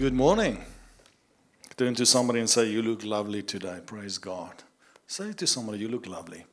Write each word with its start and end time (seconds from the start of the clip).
Good 0.00 0.14
morning. 0.14 0.64
Turn 1.76 1.94
to 1.96 2.06
somebody 2.06 2.40
and 2.40 2.48
say, 2.48 2.70
You 2.70 2.80
look 2.80 3.04
lovely 3.04 3.42
today. 3.42 3.80
Praise 3.84 4.16
God. 4.16 4.62
Say 5.06 5.34
to 5.34 5.46
somebody, 5.46 5.80
You 5.80 5.88
look 5.88 6.06
lovely. 6.06 6.46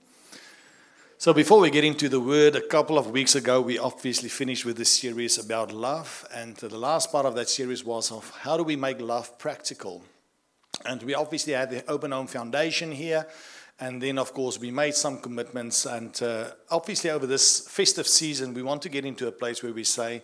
So, 1.18 1.34
before 1.34 1.62
we 1.62 1.70
get 1.70 1.86
into 1.86 2.10
the 2.10 2.20
word, 2.20 2.58
a 2.58 2.68
couple 2.68 2.98
of 2.98 3.12
weeks 3.12 3.36
ago, 3.36 3.62
we 3.62 3.80
obviously 3.80 4.28
finished 4.28 4.66
with 4.66 4.76
this 4.76 4.92
series 4.92 5.38
about 5.38 5.72
love. 5.72 6.28
And 6.36 6.58
the 6.58 6.78
last 6.78 7.10
part 7.10 7.26
of 7.26 7.36
that 7.36 7.48
series 7.48 7.86
was 7.86 8.12
of 8.12 8.30
how 8.42 8.58
do 8.58 8.64
we 8.64 8.76
make 8.76 9.00
love 9.00 9.40
practical. 9.40 10.04
And 10.84 11.02
we 11.04 11.16
obviously 11.16 11.54
had 11.54 11.70
the 11.70 11.90
Open 11.90 12.12
Home 12.12 12.28
Foundation 12.28 12.92
here. 12.92 13.28
And 13.80 14.02
then, 14.02 14.20
of 14.20 14.34
course, 14.34 14.60
we 14.60 14.72
made 14.72 14.96
some 14.96 15.20
commitments. 15.20 15.86
And 15.86 16.22
uh, 16.22 16.50
obviously, 16.70 17.12
over 17.12 17.26
this 17.26 17.66
festive 17.70 18.08
season, 18.08 18.54
we 18.54 18.62
want 18.62 18.82
to 18.82 18.90
get 18.90 19.06
into 19.06 19.26
a 19.26 19.32
place 19.32 19.64
where 19.64 19.72
we 19.72 19.86
say, 19.86 20.22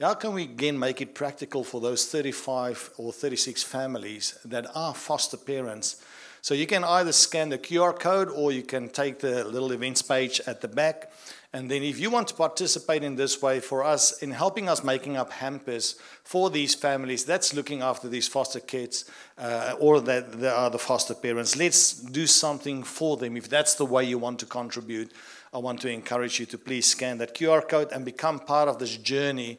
how 0.00 0.12
can 0.12 0.34
we 0.34 0.42
again 0.42 0.78
make 0.78 1.00
it 1.00 1.14
practical 1.14 1.64
for 1.64 1.80
those 1.80 2.04
35 2.06 2.90
or 2.98 3.12
36 3.12 3.62
families 3.62 4.38
that 4.44 4.66
are 4.74 4.94
foster 4.94 5.38
parents? 5.38 6.02
So 6.42 6.52
you 6.54 6.66
can 6.66 6.84
either 6.84 7.12
scan 7.12 7.48
the 7.48 7.58
QR 7.58 7.98
code 7.98 8.28
or 8.28 8.52
you 8.52 8.62
can 8.62 8.90
take 8.90 9.20
the 9.20 9.42
little 9.44 9.72
events 9.72 10.02
page 10.02 10.40
at 10.46 10.60
the 10.60 10.68
back. 10.68 11.10
And 11.52 11.70
then, 11.70 11.82
if 11.82 11.98
you 11.98 12.10
want 12.10 12.28
to 12.28 12.34
participate 12.34 13.02
in 13.02 13.16
this 13.16 13.40
way 13.40 13.58
for 13.60 13.82
us 13.82 14.22
in 14.22 14.30
helping 14.32 14.68
us 14.68 14.84
making 14.84 15.16
up 15.16 15.32
hampers 15.32 15.96
for 16.22 16.50
these 16.50 16.74
families 16.74 17.24
that's 17.24 17.54
looking 17.54 17.80
after 17.80 18.08
these 18.08 18.28
foster 18.28 18.60
kids 18.60 19.06
uh, 19.38 19.74
or 19.80 20.00
that 20.02 20.40
they 20.40 20.48
are 20.48 20.68
the 20.68 20.78
foster 20.78 21.14
parents, 21.14 21.56
let's 21.56 21.94
do 21.94 22.26
something 22.26 22.82
for 22.82 23.16
them. 23.16 23.36
If 23.36 23.48
that's 23.48 23.74
the 23.74 23.86
way 23.86 24.04
you 24.04 24.18
want 24.18 24.38
to 24.40 24.46
contribute, 24.46 25.10
I 25.54 25.58
want 25.58 25.80
to 25.80 25.90
encourage 25.90 26.38
you 26.38 26.44
to 26.46 26.58
please 26.58 26.84
scan 26.84 27.16
that 27.18 27.34
QR 27.34 27.66
code 27.66 27.90
and 27.90 28.04
become 28.04 28.38
part 28.38 28.68
of 28.68 28.78
this 28.78 28.98
journey 28.98 29.58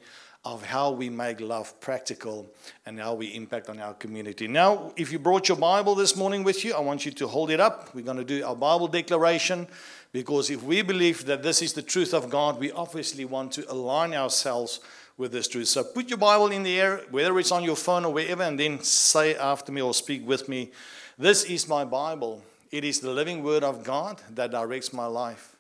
of 0.54 0.64
how 0.64 0.92
we 0.92 1.10
make 1.10 1.42
love 1.42 1.78
practical 1.82 2.48
and 2.86 2.98
how 2.98 3.14
we 3.14 3.28
impact 3.36 3.68
on 3.68 3.80
our 3.82 3.94
community. 3.94 4.48
Now, 4.48 4.94
if 4.96 5.12
you 5.12 5.20
brought 5.20 5.50
your 5.50 5.58
Bible 5.58 5.94
this 5.94 6.16
morning 6.16 6.42
with 6.46 6.64
you, 6.64 6.74
I 6.74 6.80
want 6.80 7.06
you 7.06 7.12
to 7.12 7.28
hold 7.28 7.52
it 7.52 7.60
up. 7.60 7.94
We're 7.94 8.06
going 8.06 8.18
to 8.18 8.24
do 8.24 8.46
our 8.46 8.56
Bible 8.56 8.88
declaration 8.88 9.68
because 10.14 10.50
if 10.50 10.64
we 10.64 10.82
believe 10.84 11.26
that 11.26 11.44
this 11.44 11.62
is 11.62 11.74
the 11.74 11.82
truth 11.82 12.14
of 12.14 12.30
God, 12.30 12.62
we 12.62 12.72
obviously 12.72 13.26
want 13.26 13.52
to 13.54 13.70
align 13.70 14.14
ourselves 14.14 14.80
with 15.18 15.34
this 15.34 15.50
truth. 15.50 15.68
So 15.68 15.84
put 15.84 16.08
your 16.08 16.18
Bible 16.18 16.48
in 16.48 16.64
the 16.64 16.80
air, 16.80 17.02
whether 17.12 17.38
it's 17.40 17.52
on 17.52 17.66
your 17.66 17.76
phone 17.76 18.06
or 18.06 18.14
wherever, 18.14 18.44
and 18.44 18.58
then 18.58 18.80
say 18.82 19.36
after 19.36 19.74
me 19.74 19.82
or 19.82 19.94
speak 19.94 20.26
with 20.26 20.48
me, 20.48 20.72
This 21.18 21.44
is 21.44 21.68
my 21.68 21.84
Bible. 21.84 22.42
It 22.72 22.86
is 22.86 23.02
the 23.02 23.12
living 23.12 23.44
word 23.44 23.66
of 23.66 23.84
God 23.84 24.22
that 24.30 24.52
directs 24.52 24.94
my 24.94 25.08
life. 25.08 25.58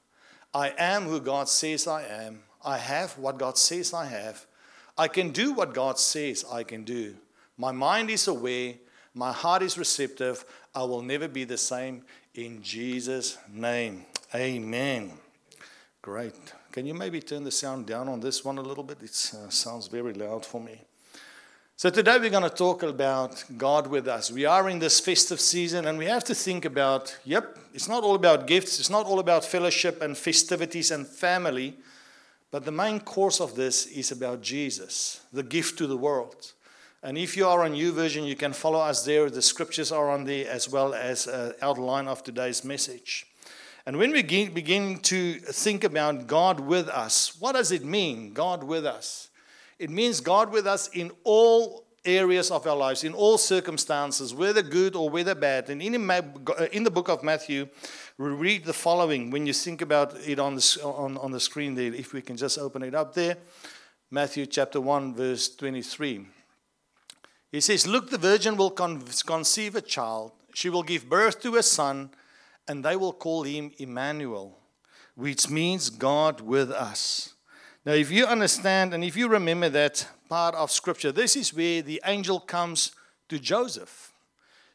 I 0.54 0.74
am 0.78 1.04
who 1.04 1.20
God 1.20 1.50
says 1.50 1.88
I 1.88 2.04
am. 2.04 2.44
I 2.64 2.78
have 2.78 3.18
what 3.18 3.38
God 3.38 3.58
says 3.58 3.94
I 3.94 4.06
have. 4.06 4.47
I 4.98 5.08
can 5.08 5.31
do 5.31 5.53
what 5.53 5.73
God 5.73 6.00
says 6.00 6.45
I 6.52 6.64
can 6.64 6.84
do. 6.84 7.16
My 7.58 7.72
mind 7.72 8.09
is 8.09 8.28
aware, 8.28 8.76
my 9.14 9.31
heart 9.31 9.64
is 9.64 9.78
receptive. 9.78 10.45
I 10.76 10.84
will 10.84 11.02
never 11.02 11.28
be 11.28 11.44
the 11.44 11.58
same 11.58 12.04
in 12.36 12.62
Jesus' 12.62 13.38
name. 13.52 14.06
Amen. 14.36 15.14
Great. 16.04 16.36
Can 16.72 16.86
you 16.86 16.94
maybe 16.94 17.20
turn 17.20 17.44
the 17.44 17.52
sound 17.52 17.88
down 17.88 18.08
on 18.08 18.20
this 18.20 18.45
one 18.45 18.59
a 18.59 18.62
little 18.62 18.84
bit? 18.84 19.02
It 19.02 19.31
uh, 19.36 19.50
sounds 19.50 19.88
very 19.88 20.14
loud 20.14 20.45
for 20.45 20.62
me. 20.62 20.80
So, 21.76 21.89
today 21.89 22.17
we're 22.20 22.30
going 22.30 22.44
to 22.44 22.50
talk 22.50 22.84
about 22.84 23.44
God 23.58 23.88
with 23.88 24.08
us. 24.08 24.32
We 24.32 24.45
are 24.45 24.70
in 24.70 24.80
this 24.80 25.00
festive 25.00 25.39
season 25.39 25.86
and 25.86 25.98
we 25.98 26.06
have 26.06 26.23
to 26.26 26.36
think 26.36 26.66
about 26.66 27.17
yep, 27.26 27.58
it's 27.73 27.88
not 27.88 28.04
all 28.04 28.16
about 28.16 28.45
gifts, 28.48 28.80
it's 28.80 28.89
not 28.89 29.06
all 29.06 29.20
about 29.20 29.45
fellowship 29.45 30.02
and 30.02 30.17
festivities 30.17 30.92
and 30.92 31.08
family. 31.08 31.76
But 32.52 32.66
the 32.66 32.72
main 32.72 33.00
course 33.00 33.42
of 33.42 33.56
this 33.56 33.86
is 33.86 34.12
about 34.12 34.42
Jesus, 34.42 35.22
the 35.34 35.44
gift 35.44 35.78
to 35.80 35.88
the 35.88 35.98
world. 35.98 36.54
And 37.04 37.17
if 37.17 37.38
you 37.38 37.48
are 37.48 37.64
on 37.64 37.73
YouVersion, 37.73 38.27
you 38.27 38.36
can 38.36 38.54
follow 38.54 38.80
us 38.80 39.05
there. 39.05 39.30
The 39.30 39.42
scriptures 39.42 39.92
are 39.92 40.10
on 40.10 40.23
there 40.23 40.49
as 40.49 40.70
well 40.70 40.94
as 40.94 41.27
an 41.27 41.54
outline 41.61 42.08
of 42.08 42.23
today's 42.23 42.64
message. 42.64 43.26
And 43.86 43.98
when 43.98 44.11
we 44.11 44.22
begin 44.22 44.99
to 44.99 45.33
think 45.36 45.83
about 45.83 46.27
God 46.27 46.60
with 46.60 46.89
us, 46.89 47.39
what 47.39 47.54
does 47.54 47.72
it 47.72 47.86
mean, 47.86 48.33
God 48.33 48.64
with 48.64 48.86
us? 48.86 49.30
It 49.80 49.89
means 49.89 50.20
God 50.20 50.52
with 50.52 50.67
us 50.67 50.89
in 50.89 51.11
all 51.23 51.86
areas 52.08 52.50
of 52.50 52.66
our 52.66 52.76
lives, 52.76 53.04
in 53.04 53.14
all 53.14 53.38
circumstances, 53.38 54.34
whether 54.34 54.62
good 54.62 54.95
or 54.95 55.10
whether 55.10 55.36
bad. 55.36 55.70
And 55.70 55.82
in, 55.82 56.10
uh, 56.10 56.22
in 56.72 56.84
the 56.84 56.92
book 56.92 57.10
of 57.10 57.22
Matthew, 57.22 57.68
we 58.18 58.30
read 58.30 58.66
the 58.66 58.73
following 58.73 59.30
when 59.30 59.45
you 59.45 59.54
think 59.54 59.82
about 59.82 60.16
it 60.26 60.40
on 60.40 60.56
the, 60.56 60.80
on, 60.84 61.17
on 61.17 61.32
the 61.32 61.40
screen 61.40 61.76
there, 61.76 61.94
if 61.94 62.14
we 62.14 62.22
can 62.22 62.38
just 62.38 62.58
open 62.58 62.82
it 62.82 62.96
up 62.96 63.14
there. 63.14 63.38
Matthew 64.10 64.46
chapter 64.46 64.80
1, 64.80 65.16
verse 65.16 65.56
23. 65.56 66.26
He 67.52 67.62
says, 67.62 67.86
Look, 67.86 68.10
the 68.10 68.17
virgin 68.17 68.56
will 68.56 68.72
conceive 68.72 69.76
a 69.76 69.82
child, 69.82 70.32
she 70.54 70.70
will 70.70 70.84
give 70.84 71.10
birth 71.10 71.42
to 71.42 71.56
a 71.56 71.64
son, 71.64 72.10
and 72.67 72.84
they 72.84 72.96
will 72.96 73.14
call 73.14 73.44
him 73.44 73.72
Emmanuel, 73.78 74.58
which 75.16 75.50
means 75.50 75.90
God 75.90 76.42
with 76.42 76.72
us. 76.72 77.34
Now, 77.86 77.94
if 77.94 78.12
you 78.12 78.26
understand 78.26 78.94
and 78.94 79.04
if 79.04 79.16
you 79.16 79.30
remember 79.30 79.70
that 79.70 80.08
part 80.30 80.55
of 80.55 80.71
Scripture, 80.71 81.11
this 81.11 81.36
is 81.36 81.54
where 81.54 81.82
the 81.82 82.02
angel 82.05 82.39
comes 82.39 82.92
to 83.30 83.39
Joseph 83.39 84.14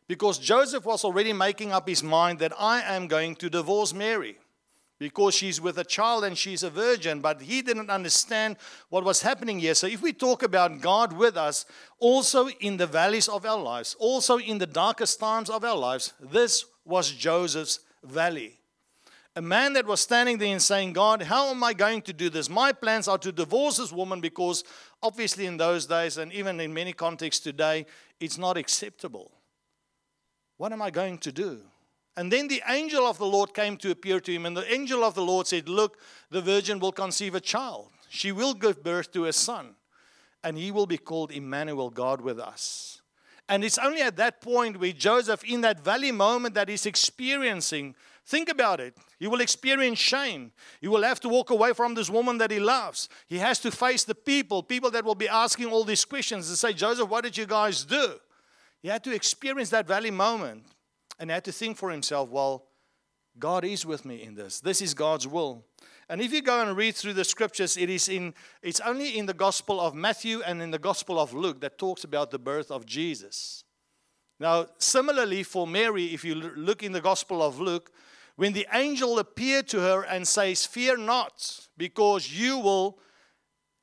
because 0.08 0.38
Joseph 0.38 0.84
was 0.84 1.04
already 1.04 1.32
making 1.32 1.72
up 1.72 1.88
his 1.88 2.02
mind 2.02 2.38
that 2.40 2.52
I 2.58 2.82
am 2.82 3.06
going 3.06 3.34
to 3.36 3.48
divorce 3.48 3.94
Mary 3.94 4.36
because 4.98 5.34
she's 5.34 5.60
with 5.60 5.78
a 5.78 5.84
child 5.84 6.22
and 6.22 6.36
she's 6.38 6.62
a 6.62 6.70
virgin, 6.70 7.20
but 7.20 7.42
he 7.42 7.62
didn't 7.62 7.91
understand 7.91 8.56
what 8.88 9.04
was 9.04 9.22
happening 9.22 9.58
here. 9.58 9.74
So, 9.74 9.86
if 9.86 10.00
we 10.02 10.12
talk 10.12 10.42
about 10.42 10.80
God 10.80 11.12
with 11.12 11.36
us, 11.36 11.64
also 11.98 12.48
in 12.60 12.76
the 12.76 12.86
valleys 12.86 13.28
of 13.28 13.44
our 13.44 13.58
lives, 13.58 13.96
also 13.98 14.38
in 14.38 14.58
the 14.58 14.66
darkest 14.66 15.18
times 15.18 15.50
of 15.50 15.64
our 15.64 15.76
lives, 15.76 16.12
this 16.20 16.66
was 16.84 17.10
Joseph's 17.10 17.80
valley. 18.04 18.58
A 19.34 19.43
man 19.43 19.72
that 19.72 19.87
was 19.87 20.00
standing 20.00 20.37
there 20.37 20.53
and 20.53 20.60
saying, 20.60 20.93
God, 20.93 21.22
how 21.22 21.48
am 21.48 21.65
I 21.65 21.72
going 21.72 22.03
to 22.03 22.12
do 22.12 22.28
this? 22.28 22.50
My 22.50 22.72
plans 22.72 23.09
are 23.09 23.16
to 23.19 23.32
divorce 23.32 23.78
this 23.78 23.91
woman 23.91 24.20
because, 24.20 24.62
obviously, 25.03 25.47
in 25.47 25.56
those 25.56 25.87
days, 25.87 26.19
and 26.19 26.31
even 26.34 26.60
in 26.60 26.75
many 26.75 26.93
contexts 26.93 27.42
today, 27.42 27.87
it's 28.21 28.37
not 28.37 28.59
acceptable. 28.59 29.32
What 30.59 30.72
am 30.72 30.82
I 30.82 30.91
going 30.91 31.16
to 31.19 31.32
do? 31.32 31.60
And 32.15 32.31
then 32.31 32.47
the 32.47 32.62
angel 32.69 33.06
of 33.06 33.16
the 33.16 33.26
Lord 33.26 33.54
came 33.54 33.78
to 33.78 33.91
appear 33.91 34.21
to 34.21 34.32
him, 34.32 34.44
and 34.44 34.54
the 34.54 34.71
angel 34.71 35.03
of 35.03 35.15
the 35.15 35.22
Lord 35.22 35.47
said, 35.47 35.66
Look, 35.66 35.98
the 36.31 36.42
virgin 36.42 36.78
will 36.78 36.92
conceive 36.92 37.34
a 37.34 37.41
child. 37.41 37.88
She 38.10 38.32
will 38.32 38.53
give 38.53 38.82
birth 38.82 39.12
to 39.12 39.25
a 39.25 39.32
son, 39.32 39.76
and 40.44 40.59
he 40.59 40.71
will 40.71 40.87
be 40.87 40.98
called 40.98 41.32
Emmanuel, 41.32 41.88
God 41.88 42.21
with 42.21 42.38
us. 42.38 43.00
And 43.48 43.65
it's 43.65 43.78
only 43.78 44.03
at 44.03 44.16
that 44.16 44.42
point 44.42 44.78
where 44.78 44.92
Joseph, 44.92 45.42
in 45.44 45.62
that 45.62 45.81
valley 45.81 46.12
moment 46.12 46.54
that 46.54 46.69
he's 46.69 46.87
experiencing, 46.87 47.94
think 48.27 48.49
about 48.49 48.81
it. 48.81 48.97
He 49.19 49.27
will 49.27 49.41
experience 49.41 49.99
shame. 49.99 50.53
He 50.81 50.88
will 50.88 51.03
have 51.03 51.21
to 51.21 51.28
walk 51.28 51.50
away 51.50 51.72
from 51.72 51.94
this 51.94 52.10
woman 52.10 52.38
that 52.38 52.50
he 52.50 52.59
loves. 52.59 53.09
He 53.27 53.38
has 53.38 53.59
to 53.60 53.71
face 53.71 54.05
the 54.05 54.15
people, 54.15 54.62
people 54.62 54.91
that 54.91 55.05
will 55.05 55.15
be 55.15 55.28
asking 55.28 55.66
all 55.66 55.84
these 55.84 56.05
questions 56.05 56.49
and 56.49 56.59
say, 56.59 56.72
Joseph, 56.72 57.09
what 57.09 57.25
did 57.25 57.37
you 57.37 57.47
guys 57.47 57.84
do? 57.84 58.15
He 58.81 58.88
had 58.88 59.05
to 59.05 59.15
experience 59.15 59.71
that 59.71 59.87
valley 59.87 60.10
moment 60.10 60.65
and 61.19 61.31
had 61.31 61.44
to 61.44 61.53
think 61.53 61.77
for 61.77 61.91
himself, 61.91 62.31
well, 62.31 62.65
God 63.38 63.65
is 63.65 63.87
with 63.87 64.05
me 64.05 64.22
in 64.22 64.34
this. 64.34 64.60
This 64.60 64.83
is 64.83 64.93
God's 64.93 65.27
will. 65.27 65.65
And 66.09 66.21
if 66.21 66.33
you 66.33 66.43
go 66.43 66.60
and 66.60 66.77
read 66.77 66.94
through 66.94 67.15
the 67.15 67.25
scriptures, 67.25 67.77
it 67.77 67.89
is 67.89 68.09
in 68.09 68.34
it's 68.60 68.81
only 68.81 69.19
in 69.19 69.27
the 69.27 69.34
Gospel 69.34 69.81
of 69.81 69.94
Matthew 69.94 70.43
and 70.43 70.60
in 70.60 70.71
the 70.71 70.78
Gospel 70.78 71.19
of 71.19 71.33
Luke 71.33 71.60
that 71.60 71.78
talks 71.78 72.04
about 72.04 72.31
the 72.31 72.39
birth 72.39 72.71
of 72.71 72.84
Jesus. 72.84 73.65
Now, 74.39 74.66
similarly 74.78 75.44
for 75.44 75.66
Mary, 75.66 76.06
if 76.06 76.25
you 76.25 76.34
look 76.34 76.83
in 76.83 76.93
the 76.93 77.00
Gospel 77.00 77.43
of 77.43 77.60
Luke, 77.60 77.93
when 78.37 78.53
the 78.53 78.66
angel 78.72 79.19
appeared 79.19 79.68
to 79.68 79.80
her 79.80 80.03
and 80.03 80.27
says, 80.27 80.66
Fear 80.66 80.98
not, 80.98 81.68
because 81.77 82.33
you 82.33 82.59
will 82.59 82.98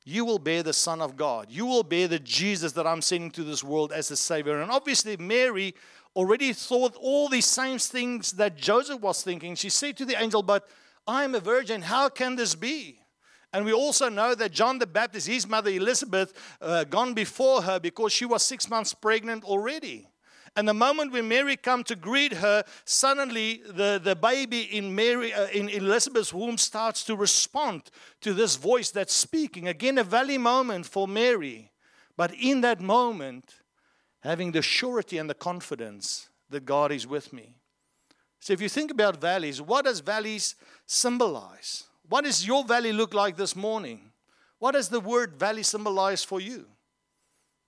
you 0.04 0.24
will 0.24 0.38
bear 0.38 0.62
the 0.62 0.72
Son 0.72 1.02
of 1.02 1.16
God. 1.16 1.48
You 1.50 1.66
will 1.66 1.82
bear 1.82 2.08
the 2.08 2.18
Jesus 2.18 2.72
that 2.72 2.86
I'm 2.86 3.02
sending 3.02 3.30
to 3.32 3.44
this 3.44 3.62
world 3.62 3.92
as 3.92 4.08
the 4.08 4.16
Savior. 4.16 4.60
And 4.60 4.70
obviously, 4.70 5.16
Mary 5.16 5.74
already 6.16 6.52
thought 6.52 6.96
all 6.96 7.28
these 7.28 7.46
same 7.46 7.78
things 7.78 8.32
that 8.32 8.56
Joseph 8.56 9.00
was 9.00 9.22
thinking. 9.22 9.54
She 9.54 9.68
said 9.68 9.96
to 9.98 10.04
the 10.04 10.20
angel, 10.20 10.42
But 10.42 10.66
I 11.06 11.24
am 11.24 11.34
a 11.34 11.40
virgin. 11.40 11.82
How 11.82 12.08
can 12.08 12.36
this 12.36 12.54
be? 12.54 13.00
And 13.52 13.64
we 13.64 13.72
also 13.72 14.08
know 14.08 14.34
that 14.34 14.52
John 14.52 14.78
the 14.78 14.86
Baptist, 14.86 15.26
his 15.26 15.46
mother 15.46 15.70
Elizabeth, 15.70 16.32
uh, 16.60 16.84
gone 16.84 17.14
before 17.14 17.62
her 17.62 17.80
because 17.80 18.12
she 18.12 18.24
was 18.24 18.42
six 18.42 18.70
months 18.70 18.94
pregnant 18.94 19.44
already. 19.44 20.09
And 20.56 20.68
the 20.68 20.74
moment 20.74 21.12
when 21.12 21.28
Mary 21.28 21.56
come 21.56 21.84
to 21.84 21.94
greet 21.94 22.34
her, 22.34 22.64
suddenly 22.84 23.62
the, 23.66 24.00
the 24.02 24.16
baby 24.16 24.62
in 24.62 24.94
Mary 24.94 25.32
uh, 25.32 25.46
in 25.48 25.68
Elizabeth's 25.68 26.34
womb 26.34 26.58
starts 26.58 27.04
to 27.04 27.14
respond 27.14 27.90
to 28.20 28.34
this 28.34 28.56
voice 28.56 28.90
that's 28.90 29.14
speaking. 29.14 29.68
Again, 29.68 29.98
a 29.98 30.04
valley 30.04 30.38
moment 30.38 30.86
for 30.86 31.06
Mary. 31.06 31.70
But 32.16 32.34
in 32.34 32.60
that 32.62 32.80
moment, 32.80 33.60
having 34.20 34.52
the 34.52 34.62
surety 34.62 35.18
and 35.18 35.30
the 35.30 35.34
confidence 35.34 36.28
that 36.50 36.64
God 36.64 36.92
is 36.92 37.06
with 37.06 37.32
me. 37.32 37.54
So 38.40 38.52
if 38.52 38.60
you 38.60 38.68
think 38.68 38.90
about 38.90 39.20
valleys, 39.20 39.62
what 39.62 39.84
does 39.84 40.00
valleys 40.00 40.56
symbolize? 40.86 41.84
What 42.08 42.24
does 42.24 42.46
your 42.46 42.64
valley 42.64 42.92
look 42.92 43.14
like 43.14 43.36
this 43.36 43.54
morning? 43.54 44.10
What 44.58 44.72
does 44.72 44.88
the 44.88 45.00
word 45.00 45.38
valley 45.38 45.62
symbolize 45.62 46.24
for 46.24 46.40
you? 46.40 46.66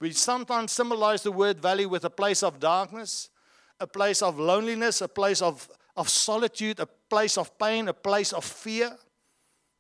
We 0.03 0.11
sometimes 0.11 0.73
symbolize 0.73 1.23
the 1.23 1.31
word 1.31 1.61
valley 1.61 1.87
with 1.87 2.05
a 2.05 2.11
place 2.11 2.43
of 2.43 2.59
darkness, 2.59 3.31
a 3.79 3.87
place 3.87 4.21
of 4.21 4.37
loneliness, 4.37 5.01
a 5.01 5.07
place 5.07 5.41
of, 5.41 5.69
of 5.97 6.09
solitude, 6.09 6.81
a 6.81 6.87
place 6.87 7.39
of 7.39 7.57
pain, 7.57 7.87
a 7.87 7.95
place 7.95 8.33
of 8.33 8.45
fear. 8.45 8.99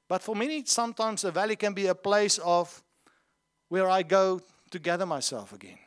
But 0.08 0.22
for 0.22 0.36
many, 0.36 0.62
sometimes 0.64 1.24
a 1.24 1.32
valley 1.32 1.56
can 1.56 1.72
be 1.74 1.88
a 1.88 1.94
place 1.96 2.38
of 2.38 2.84
where 3.68 3.90
I 3.90 4.04
go 4.04 4.40
to 4.70 4.78
gather 4.78 5.06
myself 5.06 5.52
again. 5.52 5.78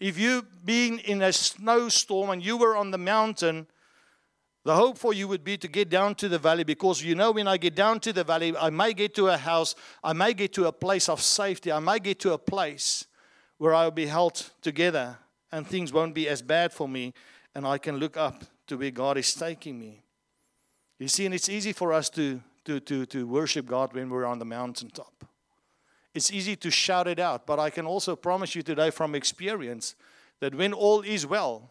If 0.00 0.18
you've 0.18 0.64
been 0.64 1.00
in 1.00 1.20
a 1.20 1.30
snowstorm 1.30 2.30
and 2.30 2.42
you 2.42 2.56
were 2.56 2.74
on 2.74 2.90
the 2.90 2.96
mountain, 2.96 3.66
the 4.64 4.74
hope 4.74 4.96
for 4.96 5.12
you 5.12 5.28
would 5.28 5.44
be 5.44 5.58
to 5.58 5.68
get 5.68 5.90
down 5.90 6.14
to 6.14 6.28
the 6.30 6.38
valley 6.38 6.64
because 6.64 7.02
you 7.02 7.14
know 7.14 7.32
when 7.32 7.48
I 7.48 7.58
get 7.58 7.74
down 7.74 8.00
to 8.00 8.14
the 8.14 8.24
valley, 8.24 8.56
I 8.56 8.70
may 8.70 8.94
get 8.94 9.14
to 9.16 9.28
a 9.28 9.36
house, 9.36 9.74
I 10.02 10.14
may 10.14 10.32
get 10.32 10.54
to 10.54 10.68
a 10.68 10.72
place 10.72 11.10
of 11.10 11.20
safety, 11.20 11.70
I 11.70 11.80
may 11.80 11.98
get 11.98 12.18
to 12.20 12.32
a 12.32 12.38
place 12.38 13.04
where 13.62 13.76
I'll 13.76 13.92
be 13.92 14.06
held 14.06 14.50
together 14.60 15.16
and 15.52 15.64
things 15.64 15.92
won't 15.92 16.16
be 16.16 16.28
as 16.28 16.42
bad 16.42 16.72
for 16.72 16.88
me 16.88 17.14
and 17.54 17.64
I 17.64 17.78
can 17.78 17.98
look 17.98 18.16
up 18.16 18.42
to 18.66 18.76
where 18.76 18.90
God 18.90 19.16
is 19.16 19.32
taking 19.34 19.78
me. 19.78 20.02
You 20.98 21.06
see, 21.06 21.26
and 21.26 21.32
it's 21.32 21.48
easy 21.48 21.72
for 21.72 21.92
us 21.92 22.10
to, 22.10 22.40
to, 22.64 22.80
to, 22.80 23.06
to 23.06 23.24
worship 23.24 23.66
God 23.66 23.94
when 23.94 24.10
we're 24.10 24.24
on 24.24 24.40
the 24.40 24.44
mountaintop. 24.44 25.24
It's 26.12 26.32
easy 26.32 26.56
to 26.56 26.72
shout 26.72 27.06
it 27.06 27.20
out, 27.20 27.46
but 27.46 27.60
I 27.60 27.70
can 27.70 27.86
also 27.86 28.16
promise 28.16 28.56
you 28.56 28.64
today 28.64 28.90
from 28.90 29.14
experience 29.14 29.94
that 30.40 30.56
when 30.56 30.72
all 30.72 31.02
is 31.02 31.24
well, 31.24 31.70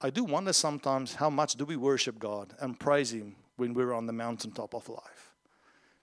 I 0.00 0.10
do 0.10 0.22
wonder 0.22 0.52
sometimes 0.52 1.16
how 1.16 1.30
much 1.30 1.56
do 1.56 1.64
we 1.64 1.74
worship 1.74 2.20
God 2.20 2.54
and 2.60 2.78
praise 2.78 3.12
Him 3.12 3.34
when 3.56 3.74
we're 3.74 3.92
on 3.92 4.06
the 4.06 4.12
mountaintop 4.12 4.72
of 4.72 4.88
life. 4.88 5.34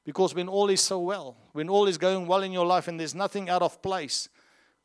Because 0.04 0.36
when 0.36 0.50
all 0.50 0.70
is 0.70 0.82
so 0.82 1.00
well, 1.00 1.38
when 1.54 1.70
all 1.70 1.88
is 1.88 1.98
going 1.98 2.28
well 2.28 2.44
in 2.44 2.52
your 2.52 2.66
life 2.66 2.90
and 2.90 3.00
there's 3.00 3.16
nothing 3.16 3.50
out 3.50 3.62
of 3.62 3.82
place, 3.82 4.28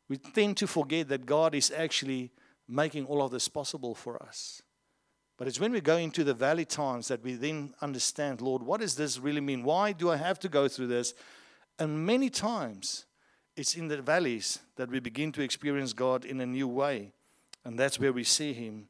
we 0.07 0.17
tend 0.17 0.57
to 0.57 0.67
forget 0.67 1.07
that 1.09 1.25
God 1.25 1.55
is 1.55 1.71
actually 1.75 2.31
making 2.67 3.05
all 3.05 3.23
of 3.23 3.31
this 3.31 3.47
possible 3.47 3.95
for 3.95 4.21
us. 4.21 4.61
But 5.37 5.47
it's 5.47 5.59
when 5.59 5.71
we 5.71 5.81
go 5.81 5.97
into 5.97 6.23
the 6.23 6.33
valley 6.33 6.65
times 6.65 7.09
that 7.09 7.23
we 7.23 7.33
then 7.33 7.73
understand, 7.81 8.41
Lord, 8.41 8.63
what 8.63 8.81
does 8.81 8.95
this 8.95 9.19
really 9.19 9.41
mean? 9.41 9.63
Why 9.63 9.91
do 9.91 10.09
I 10.09 10.15
have 10.15 10.39
to 10.39 10.49
go 10.49 10.67
through 10.67 10.87
this? 10.87 11.13
And 11.77 12.05
many 12.05 12.29
times 12.29 13.05
it's 13.57 13.75
in 13.75 13.87
the 13.87 14.01
valleys 14.01 14.59
that 14.77 14.89
we 14.89 14.99
begin 14.99 15.31
to 15.33 15.41
experience 15.41 15.93
God 15.93 16.23
in 16.23 16.39
a 16.39 16.45
new 16.45 16.67
way. 16.67 17.11
And 17.65 17.77
that's 17.77 17.99
where 17.99 18.13
we 18.13 18.23
see 18.23 18.53
Him 18.53 18.87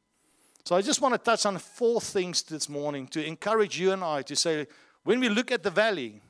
so 0.66 0.76
I 0.76 0.82
just 0.82 1.00
want 1.00 1.14
to 1.14 1.20
touch 1.20 1.46
on 1.46 1.60
four 1.60 2.02
things 2.02 2.42
this 2.42 2.68
morning 2.68 3.06
to 3.10 3.24
encourage 3.24 3.80
you 3.80 3.92
and 3.92 4.04
I 4.04 4.24
to 4.24 4.36
say, 4.36 4.66
when 5.04 5.20
we 5.20 5.30
look 5.30 5.52
at 5.52 5.62
the 5.62 5.70
valley, 5.70 6.22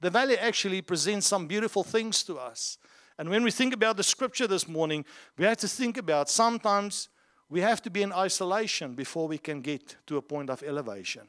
the 0.00 0.08
valley 0.08 0.38
actually 0.38 0.80
presents 0.80 1.26
some 1.26 1.46
beautiful 1.46 1.84
things 1.84 2.22
to 2.24 2.38
us. 2.38 2.78
And 3.18 3.28
when 3.28 3.44
we 3.44 3.50
think 3.50 3.72
about 3.72 3.96
the 3.96 4.02
scripture 4.02 4.46
this 4.46 4.66
morning, 4.66 5.04
we 5.38 5.44
have 5.44 5.58
to 5.58 5.68
think 5.68 5.96
about 5.96 6.28
sometimes 6.28 7.08
we 7.48 7.60
have 7.60 7.82
to 7.82 7.90
be 7.90 8.02
in 8.02 8.12
isolation 8.12 8.94
before 8.94 9.28
we 9.28 9.38
can 9.38 9.60
get 9.60 9.96
to 10.06 10.16
a 10.16 10.22
point 10.22 10.50
of 10.50 10.62
elevation. 10.62 11.22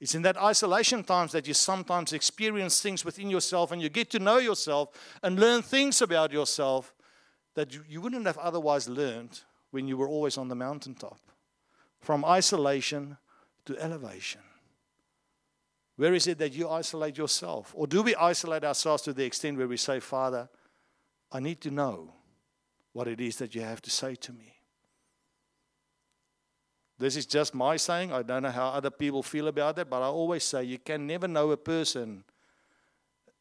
It's 0.00 0.14
in 0.14 0.22
that 0.22 0.38
isolation 0.38 1.04
times 1.04 1.32
that 1.32 1.46
you 1.46 1.52
sometimes 1.52 2.14
experience 2.14 2.80
things 2.80 3.04
within 3.04 3.28
yourself 3.28 3.70
and 3.70 3.82
you 3.82 3.90
get 3.90 4.10
to 4.10 4.18
know 4.18 4.38
yourself 4.38 4.88
and 5.22 5.38
learn 5.38 5.60
things 5.60 6.00
about 6.00 6.32
yourself 6.32 6.94
that 7.54 7.76
you, 7.88 8.00
wouldn't 8.00 8.26
have 8.26 8.38
otherwise 8.38 8.88
learned 8.88 9.40
when 9.72 9.86
you 9.86 9.98
were 9.98 10.08
always 10.08 10.38
on 10.38 10.48
the 10.48 10.54
mountaintop 10.54 11.20
from 12.00 12.24
isolation 12.24 13.18
to 13.66 13.76
elevation? 13.78 14.40
Where 15.96 16.14
is 16.14 16.26
it 16.26 16.38
that 16.38 16.54
you 16.54 16.66
isolate 16.70 17.18
yourself? 17.18 17.74
Or 17.76 17.86
do 17.86 18.02
we 18.02 18.14
isolate 18.14 18.64
ourselves 18.64 19.02
to 19.02 19.12
the 19.12 19.24
extent 19.24 19.58
where 19.58 19.68
we 19.68 19.76
say, 19.76 20.00
Father, 20.00 20.48
I 21.32 21.40
need 21.40 21.60
to 21.62 21.70
know 21.70 22.12
what 22.92 23.08
it 23.08 23.20
is 23.20 23.36
that 23.36 23.54
you 23.54 23.60
have 23.60 23.80
to 23.82 23.90
say 23.90 24.14
to 24.16 24.32
me? 24.32 24.54
This 26.98 27.16
is 27.16 27.24
just 27.24 27.54
my 27.54 27.76
saying. 27.76 28.12
I 28.12 28.22
don't 28.22 28.42
know 28.42 28.50
how 28.50 28.68
other 28.68 28.90
people 28.90 29.22
feel 29.22 29.48
about 29.48 29.76
that, 29.76 29.88
but 29.88 30.02
I 30.02 30.06
always 30.06 30.44
say 30.44 30.64
you 30.64 30.78
can 30.78 31.06
never 31.06 31.26
know 31.26 31.50
a 31.50 31.56
person 31.56 32.24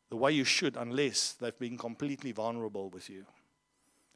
the 0.09 0.15
way 0.15 0.31
you 0.31 0.43
should 0.43 0.77
unless 0.77 1.33
they've 1.33 1.59
been 1.59 1.77
completely 1.77 2.31
vulnerable 2.31 2.89
with 2.89 3.09
you. 3.09 3.25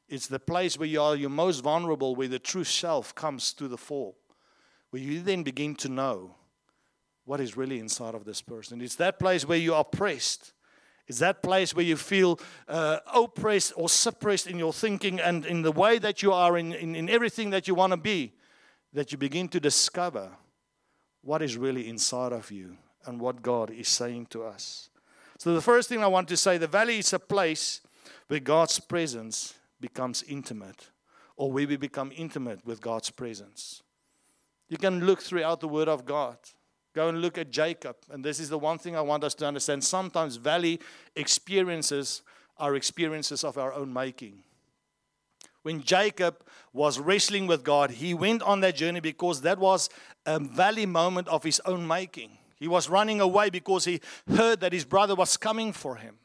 It's 0.07 0.27
the 0.27 0.39
place 0.39 0.77
where 0.77 0.87
you 0.87 1.01
are 1.01 1.15
your 1.15 1.29
most 1.29 1.59
vulnerable, 1.59 2.15
where 2.15 2.27
the 2.27 2.39
true 2.39 2.63
self 2.63 3.13
comes 3.15 3.53
to 3.53 3.67
the 3.67 3.77
fore 3.77 4.13
where 4.93 5.01
you 5.01 5.21
then 5.21 5.41
begin 5.41 5.73
to 5.73 5.89
know 5.89 6.35
what 7.25 7.41
is 7.41 7.57
really 7.57 7.79
inside 7.79 8.13
of 8.13 8.25
this 8.25 8.43
person. 8.43 8.79
It's 8.79 8.97
that 8.97 9.17
place 9.17 9.43
where 9.43 9.57
you 9.57 9.73
are 9.73 9.81
oppressed. 9.81 10.53
It's 11.07 11.19
that 11.19 11.43
place 11.43 11.75
where 11.75 11.85
you 11.85 11.97
feel 11.97 12.39
uh, 12.67 12.99
oppressed 13.13 13.73
or 13.75 13.89
suppressed 13.89 14.47
in 14.47 14.57
your 14.57 14.71
thinking 14.71 15.19
and 15.19 15.45
in 15.45 15.61
the 15.61 15.71
way 15.71 15.99
that 15.99 16.23
you 16.23 16.31
are, 16.31 16.57
in, 16.57 16.73
in, 16.73 16.95
in 16.95 17.09
everything 17.09 17.49
that 17.49 17.67
you 17.67 17.75
want 17.75 17.91
to 17.91 17.97
be, 17.97 18.33
that 18.93 19.11
you 19.11 19.17
begin 19.17 19.49
to 19.49 19.59
discover 19.59 20.31
what 21.21 21.41
is 21.41 21.57
really 21.57 21.89
inside 21.89 22.31
of 22.31 22.51
you 22.51 22.77
and 23.05 23.19
what 23.19 23.41
God 23.41 23.69
is 23.69 23.89
saying 23.89 24.27
to 24.27 24.43
us. 24.43 24.89
So, 25.37 25.53
the 25.53 25.61
first 25.61 25.89
thing 25.89 26.03
I 26.03 26.07
want 26.07 26.29
to 26.29 26.37
say 26.37 26.57
the 26.57 26.67
valley 26.67 26.99
is 26.99 27.11
a 27.11 27.19
place 27.19 27.81
where 28.27 28.39
God's 28.39 28.79
presence 28.79 29.55
becomes 29.81 30.23
intimate, 30.23 30.89
or 31.35 31.51
where 31.51 31.67
we 31.67 31.75
become 31.75 32.11
intimate 32.15 32.65
with 32.65 32.79
God's 32.79 33.09
presence. 33.09 33.83
You 34.69 34.77
can 34.77 35.05
look 35.05 35.21
throughout 35.21 35.59
the 35.59 35.67
Word 35.67 35.89
of 35.89 36.05
God. 36.05 36.37
Go 36.93 37.09
and 37.09 37.21
look 37.21 37.37
at 37.37 37.49
Jacob. 37.51 37.97
And 38.11 38.23
this 38.23 38.39
is 38.39 38.49
the 38.49 38.59
one 38.59 38.77
thing 38.77 38.95
I 38.95 39.01
want 39.01 39.23
us 39.23 39.33
to 39.35 39.47
understand. 39.47 39.83
Sometimes 39.83 40.35
valley 40.35 40.79
experiences 41.15 42.21
are 42.57 42.75
experiences 42.75 43.43
of 43.43 43.57
our 43.57 43.73
own 43.73 43.91
making. 43.91 44.43
When 45.63 45.81
Jacob 45.81 46.43
was 46.71 46.99
wrestling 46.99 47.47
with 47.47 47.63
God, 47.63 47.89
he 47.91 48.13
went 48.13 48.43
on 48.43 48.59
that 48.61 48.75
journey 48.75 48.99
because 48.99 49.41
that 49.41 49.57
was 49.57 49.89
a 50.25 50.39
valley 50.39 50.85
moment 50.85 51.27
of 51.29 51.43
his 51.43 51.61
own 51.65 51.87
making. 51.87 52.37
He 52.57 52.67
was 52.67 52.89
running 52.89 53.21
away 53.21 53.49
because 53.49 53.85
he 53.85 53.99
heard 54.27 54.59
that 54.59 54.73
his 54.73 54.85
brother 54.85 55.15
was 55.15 55.37
coming 55.37 55.73
for 55.73 55.95
him. 55.95 56.17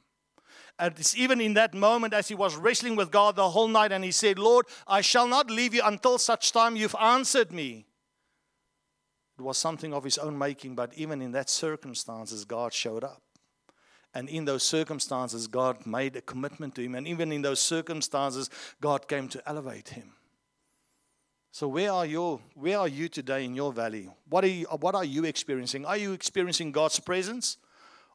And 0.78 0.94
it's 0.96 1.16
even 1.16 1.40
in 1.40 1.54
that 1.54 1.74
moment 1.74 2.14
as 2.14 2.28
he 2.28 2.34
was 2.34 2.56
wrestling 2.56 2.94
with 2.94 3.10
God 3.10 3.34
the 3.34 3.48
whole 3.50 3.66
night, 3.66 3.90
and 3.90 4.04
he 4.04 4.12
said, 4.12 4.38
Lord, 4.38 4.66
I 4.86 5.00
shall 5.00 5.26
not 5.26 5.50
leave 5.50 5.74
you 5.74 5.82
until 5.84 6.18
such 6.18 6.52
time 6.52 6.76
you've 6.76 6.94
answered 7.00 7.50
me. 7.50 7.87
It 9.38 9.42
was 9.42 9.56
something 9.56 9.94
of 9.94 10.02
his 10.02 10.18
own 10.18 10.36
making, 10.36 10.74
but 10.74 10.92
even 10.94 11.22
in 11.22 11.32
that 11.32 11.48
circumstances, 11.48 12.44
God 12.44 12.72
showed 12.72 13.04
up. 13.04 13.22
And 14.14 14.28
in 14.28 14.46
those 14.46 14.64
circumstances, 14.64 15.46
God 15.46 15.86
made 15.86 16.16
a 16.16 16.20
commitment 16.20 16.74
to 16.74 16.82
him. 16.82 16.94
And 16.96 17.06
even 17.06 17.30
in 17.30 17.42
those 17.42 17.60
circumstances, 17.60 18.50
God 18.80 19.06
came 19.06 19.28
to 19.28 19.48
elevate 19.48 19.90
him. 19.90 20.12
So 21.52 21.68
where 21.68 21.92
are 21.92 22.06
you? 22.06 22.40
Where 22.54 22.78
are 22.78 22.88
you 22.88 23.08
today 23.08 23.44
in 23.44 23.54
your 23.54 23.72
valley? 23.72 24.08
What 24.28 24.44
are 24.44 24.48
you, 24.48 24.66
what 24.66 24.94
are 24.94 25.04
you 25.04 25.24
experiencing? 25.24 25.84
Are 25.84 25.96
you 25.96 26.12
experiencing 26.12 26.72
God's 26.72 26.98
presence? 26.98 27.58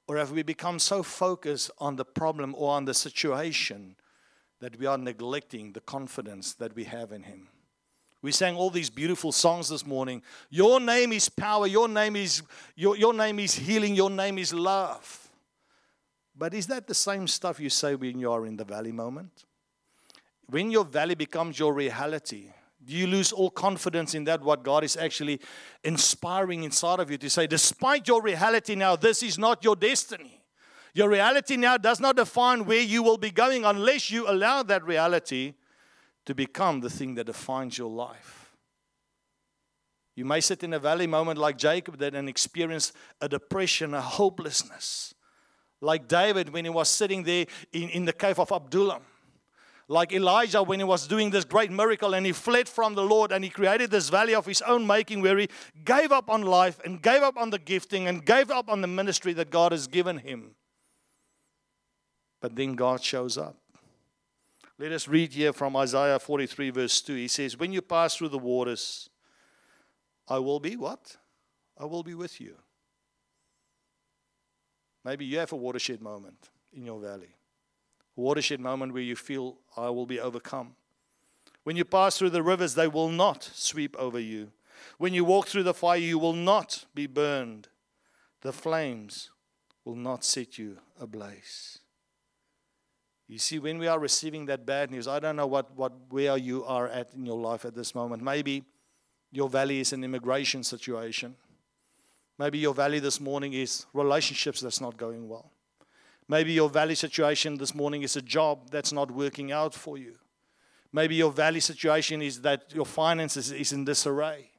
Or 0.07 0.17
have 0.17 0.31
we 0.31 0.43
become 0.43 0.79
so 0.79 1.03
focused 1.03 1.71
on 1.77 1.95
the 1.95 2.05
problem 2.05 2.53
or 2.57 2.71
on 2.71 2.86
the 2.86 2.93
situation 2.93 3.95
that 4.59 4.77
we 4.77 4.86
are 4.86 4.97
neglecting 4.97 5.71
the 5.71 5.81
confidence 5.81 6.53
that 6.55 6.75
we 6.75 6.83
have 6.83 7.12
in 7.12 7.24
Him? 7.24 7.47
We 8.23 8.31
sang 8.31 8.55
all 8.55 8.69
these 8.69 8.89
beautiful 8.89 9.33
songs 9.33 9.67
this 9.67 9.85
morning. 9.85 10.23
Your 10.49 10.79
name 10.79 11.11
is 11.11 11.27
power, 11.27 11.67
your 11.67 11.89
name 11.89 12.15
is 12.15 12.41
your, 12.73 12.95
your 12.95 13.13
name 13.13 13.37
is 13.37 13.53
healing, 13.53 13.95
your 13.95 14.09
name 14.09 14.37
is 14.37 14.53
love. 14.53 15.29
But 16.33 16.53
is 16.53 16.67
that 16.67 16.87
the 16.87 16.95
same 16.95 17.27
stuff 17.27 17.59
you 17.59 17.69
say 17.69 17.95
when 17.95 18.17
you 18.17 18.31
are 18.31 18.45
in 18.45 18.55
the 18.55 18.63
valley 18.63 18.93
moment? 18.93 19.43
When 20.47 20.71
your 20.71 20.85
valley 20.85 21.15
becomes 21.15 21.59
your 21.59 21.73
reality, 21.73 22.45
do 22.85 22.95
you 22.95 23.07
lose 23.07 23.33
all 23.33 23.49
confidence 23.49 24.15
in 24.15 24.23
that 24.23 24.41
what 24.41 24.63
God 24.63 24.85
is 24.85 24.95
actually 24.95 25.41
inspiring 25.83 26.63
inside 26.63 27.01
of 27.01 27.11
you 27.11 27.17
to 27.17 27.29
say, 27.29 27.45
despite 27.45 28.07
your 28.07 28.21
reality 28.21 28.75
now, 28.75 28.95
this 28.95 29.21
is 29.21 29.37
not 29.37 29.65
your 29.65 29.75
destiny. 29.75 30.41
Your 30.93 31.09
reality 31.09 31.57
now 31.57 31.75
does 31.75 31.99
not 31.99 32.15
define 32.15 32.63
where 32.63 32.81
you 32.81 33.03
will 33.03 33.17
be 33.17 33.31
going 33.31 33.65
unless 33.65 34.09
you 34.09 34.29
allow 34.29 34.63
that 34.63 34.85
reality 34.85 35.55
to 36.25 36.33
become 36.35 36.79
the 36.79 36.89
thing 36.89 37.15
that 37.15 37.25
defines 37.25 37.77
your 37.77 37.89
life. 37.89 38.43
You 40.15 40.25
may 40.25 40.41
sit 40.41 40.63
in 40.63 40.73
a 40.73 40.79
valley 40.79 41.07
moment 41.07 41.39
like 41.39 41.57
Jacob 41.57 41.97
did 41.97 42.13
and 42.13 42.29
experience 42.29 42.93
a 43.19 43.27
depression, 43.27 43.93
a 43.93 44.01
hopelessness. 44.01 45.15
Like 45.81 46.07
David 46.07 46.49
when 46.49 46.65
he 46.65 46.69
was 46.69 46.87
sitting 46.89 47.23
there 47.23 47.45
in, 47.71 47.89
in 47.89 48.05
the 48.05 48.13
cave 48.13 48.39
of 48.39 48.51
Adullam. 48.51 49.01
Like 49.89 50.13
Elijah 50.13 50.63
when 50.63 50.79
he 50.79 50.85
was 50.85 51.07
doing 51.07 51.29
this 51.29 51.43
great 51.43 51.71
miracle 51.71 52.13
and 52.13 52.25
he 52.25 52.31
fled 52.31 52.69
from 52.69 52.95
the 52.95 53.03
Lord 53.03 53.31
and 53.31 53.43
he 53.43 53.49
created 53.49 53.91
this 53.91 54.09
valley 54.09 54.33
of 54.33 54.45
his 54.45 54.61
own 54.61 54.87
making 54.87 55.21
where 55.21 55.37
he 55.37 55.49
gave 55.83 56.11
up 56.11 56.29
on 56.29 56.43
life 56.43 56.79
and 56.85 57.01
gave 57.01 57.21
up 57.21 57.35
on 57.35 57.49
the 57.49 57.59
gifting 57.59 58.07
and 58.07 58.25
gave 58.25 58.49
up 58.49 58.69
on 58.69 58.81
the 58.81 58.87
ministry 58.87 59.33
that 59.33 59.49
God 59.49 59.71
has 59.71 59.87
given 59.87 60.19
him. 60.19 60.55
But 62.39 62.55
then 62.55 62.75
God 62.75 63.03
shows 63.03 63.37
up. 63.37 63.57
Let 64.79 64.91
us 64.91 65.07
read 65.07 65.33
here 65.33 65.53
from 65.53 65.75
Isaiah 65.75 66.19
43, 66.19 66.71
verse 66.71 67.01
2. 67.01 67.15
He 67.15 67.27
says, 67.27 67.57
When 67.57 67.71
you 67.71 67.81
pass 67.81 68.15
through 68.15 68.29
the 68.29 68.39
waters, 68.39 69.09
I 70.27 70.39
will 70.39 70.59
be 70.59 70.75
what? 70.75 71.17
I 71.77 71.85
will 71.85 72.03
be 72.03 72.15
with 72.15 72.41
you. 72.41 72.55
Maybe 75.05 75.25
you 75.25 75.37
have 75.39 75.51
a 75.51 75.57
watershed 75.57 76.01
moment 76.01 76.49
in 76.71 76.85
your 76.85 76.99
valley. 76.99 77.35
A 78.17 78.21
watershed 78.21 78.59
moment 78.59 78.93
where 78.93 79.01
you 79.01 79.15
feel, 79.15 79.57
I 79.77 79.89
will 79.89 80.05
be 80.05 80.19
overcome. 80.19 80.75
When 81.63 81.75
you 81.75 81.85
pass 81.85 82.17
through 82.17 82.31
the 82.31 82.43
rivers, 82.43 82.75
they 82.75 82.87
will 82.87 83.09
not 83.09 83.43
sweep 83.53 83.95
over 83.97 84.19
you. 84.19 84.51
When 84.97 85.13
you 85.13 85.23
walk 85.23 85.47
through 85.47 85.63
the 85.63 85.73
fire, 85.73 85.97
you 85.97 86.17
will 86.17 86.33
not 86.33 86.85
be 86.95 87.05
burned. 87.05 87.69
The 88.41 88.53
flames 88.53 89.29
will 89.85 89.95
not 89.95 90.23
set 90.23 90.57
you 90.57 90.79
ablaze. 90.99 91.79
You 93.27 93.39
see, 93.39 93.59
when 93.59 93.77
we 93.77 93.87
are 93.87 93.99
receiving 93.99 94.45
that 94.47 94.65
bad 94.65 94.91
news, 94.91 95.07
I 95.07 95.19
don't 95.19 95.35
know 95.35 95.47
what, 95.47 95.75
what 95.75 95.93
where 96.09 96.37
you 96.37 96.63
are 96.65 96.87
at 96.87 97.13
in 97.13 97.25
your 97.25 97.39
life 97.39 97.65
at 97.65 97.73
this 97.73 97.95
moment. 97.95 98.21
Maybe 98.21 98.63
your 99.31 99.49
valley 99.49 99.79
is 99.79 99.93
an 99.93 100.03
immigration 100.03 100.63
situation. 100.63 101.35
Maybe 102.37 102.57
your 102.57 102.73
valley 102.73 102.99
this 102.99 103.19
morning 103.19 103.53
is 103.53 103.85
relationships 103.93 104.61
that's 104.61 104.81
not 104.81 104.97
going 104.97 105.29
well. 105.29 105.51
Maybe 106.27 106.53
your 106.53 106.69
valley 106.69 106.95
situation 106.95 107.57
this 107.57 107.75
morning 107.75 108.03
is 108.03 108.15
a 108.15 108.21
job 108.21 108.69
that's 108.71 108.91
not 108.91 109.11
working 109.11 109.51
out 109.51 109.73
for 109.73 109.97
you. 109.97 110.15
Maybe 110.91 111.15
your 111.15 111.31
valley 111.31 111.59
situation 111.59 112.21
is 112.21 112.41
that 112.41 112.73
your 112.73 112.85
finances 112.85 113.51
is 113.51 113.73
in 113.73 113.85
disarray 113.85 114.51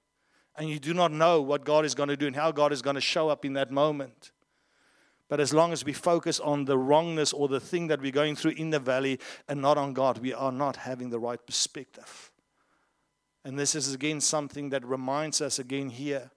and 0.56 0.68
you 0.68 0.78
do 0.78 0.94
not 0.94 1.12
know 1.12 1.40
what 1.40 1.64
God 1.64 1.84
is 1.84 1.94
going 1.94 2.08
to 2.08 2.16
do 2.16 2.26
and 2.26 2.36
how 2.36 2.52
God 2.52 2.72
is 2.72 2.82
going 2.82 2.94
to 2.94 3.00
show 3.00 3.28
up 3.28 3.44
in 3.44 3.54
that 3.54 3.70
moment. 3.70 4.32
But 5.28 5.40
as 5.40 5.54
long 5.54 5.72
as 5.72 5.84
we 5.84 5.92
focus 5.92 6.38
on 6.38 6.66
the 6.66 6.76
wrongness 6.76 7.32
or 7.32 7.48
the 7.48 7.60
thing 7.60 7.86
that 7.88 8.00
we're 8.00 8.12
going 8.12 8.36
through 8.36 8.52
in 8.52 8.70
the 8.70 8.78
valley 8.78 9.18
and 9.48 9.60
not 9.60 9.78
on 9.78 9.94
God, 9.94 10.18
we 10.18 10.34
are 10.34 10.52
not 10.52 10.76
having 10.76 11.10
the 11.10 11.18
right 11.18 11.44
perspective. 11.44 12.30
And 13.44 13.58
this 13.58 13.74
is 13.74 13.94
again 13.94 14.20
something 14.20 14.70
that 14.70 14.84
reminds 14.84 15.40
us 15.40 15.58
again 15.58 15.90
here 15.90 16.30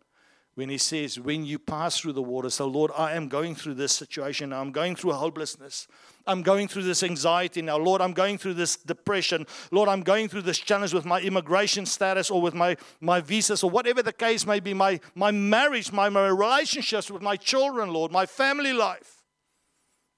when 0.56 0.70
he 0.70 0.78
says, 0.78 1.20
When 1.20 1.46
you 1.46 1.60
pass 1.60 2.00
through 2.00 2.14
the 2.14 2.22
water, 2.22 2.50
so 2.50 2.66
Lord, 2.66 2.92
I 2.98 3.14
am 3.14 3.28
going 3.28 3.56
through 3.56 3.76
this 3.76 3.92
situation. 3.94 4.52
I'm 4.52 4.72
going 4.72 4.96
through 4.96 5.14
hopelessness. 5.14 5.88
I'm 6.28 6.42
going 6.42 6.68
through 6.68 6.84
this 6.84 7.04
anxiety 7.04 7.62
now. 7.62 7.78
Lord, 7.78 8.02
I'm 8.02 8.14
going 8.14 8.38
through 8.38 8.56
this 8.56 8.76
depression. 8.76 9.48
Lord, 9.72 9.90
I'm 9.90 10.02
going 10.02 10.28
through 10.28 10.44
this 10.44 10.58
challenge 10.58 10.94
with 10.94 11.06
my 11.06 11.22
immigration 11.22 11.86
status 11.86 12.30
or 12.30 12.42
with 12.42 12.54
my, 12.54 12.78
my 13.00 13.22
visas 13.22 13.64
or 13.64 13.70
whatever 13.70 14.04
the 14.04 14.14
case 14.14 14.46
may 14.46 14.60
be, 14.60 14.74
my, 14.74 15.00
my 15.16 15.32
marriage, 15.32 15.92
my, 15.92 16.10
my 16.10 16.28
relationships 16.28 17.10
with 17.10 17.22
my 17.22 17.36
children, 17.36 17.92
Lord, 17.92 18.12
my 18.12 18.26
family 18.26 18.74
life. 18.74 19.24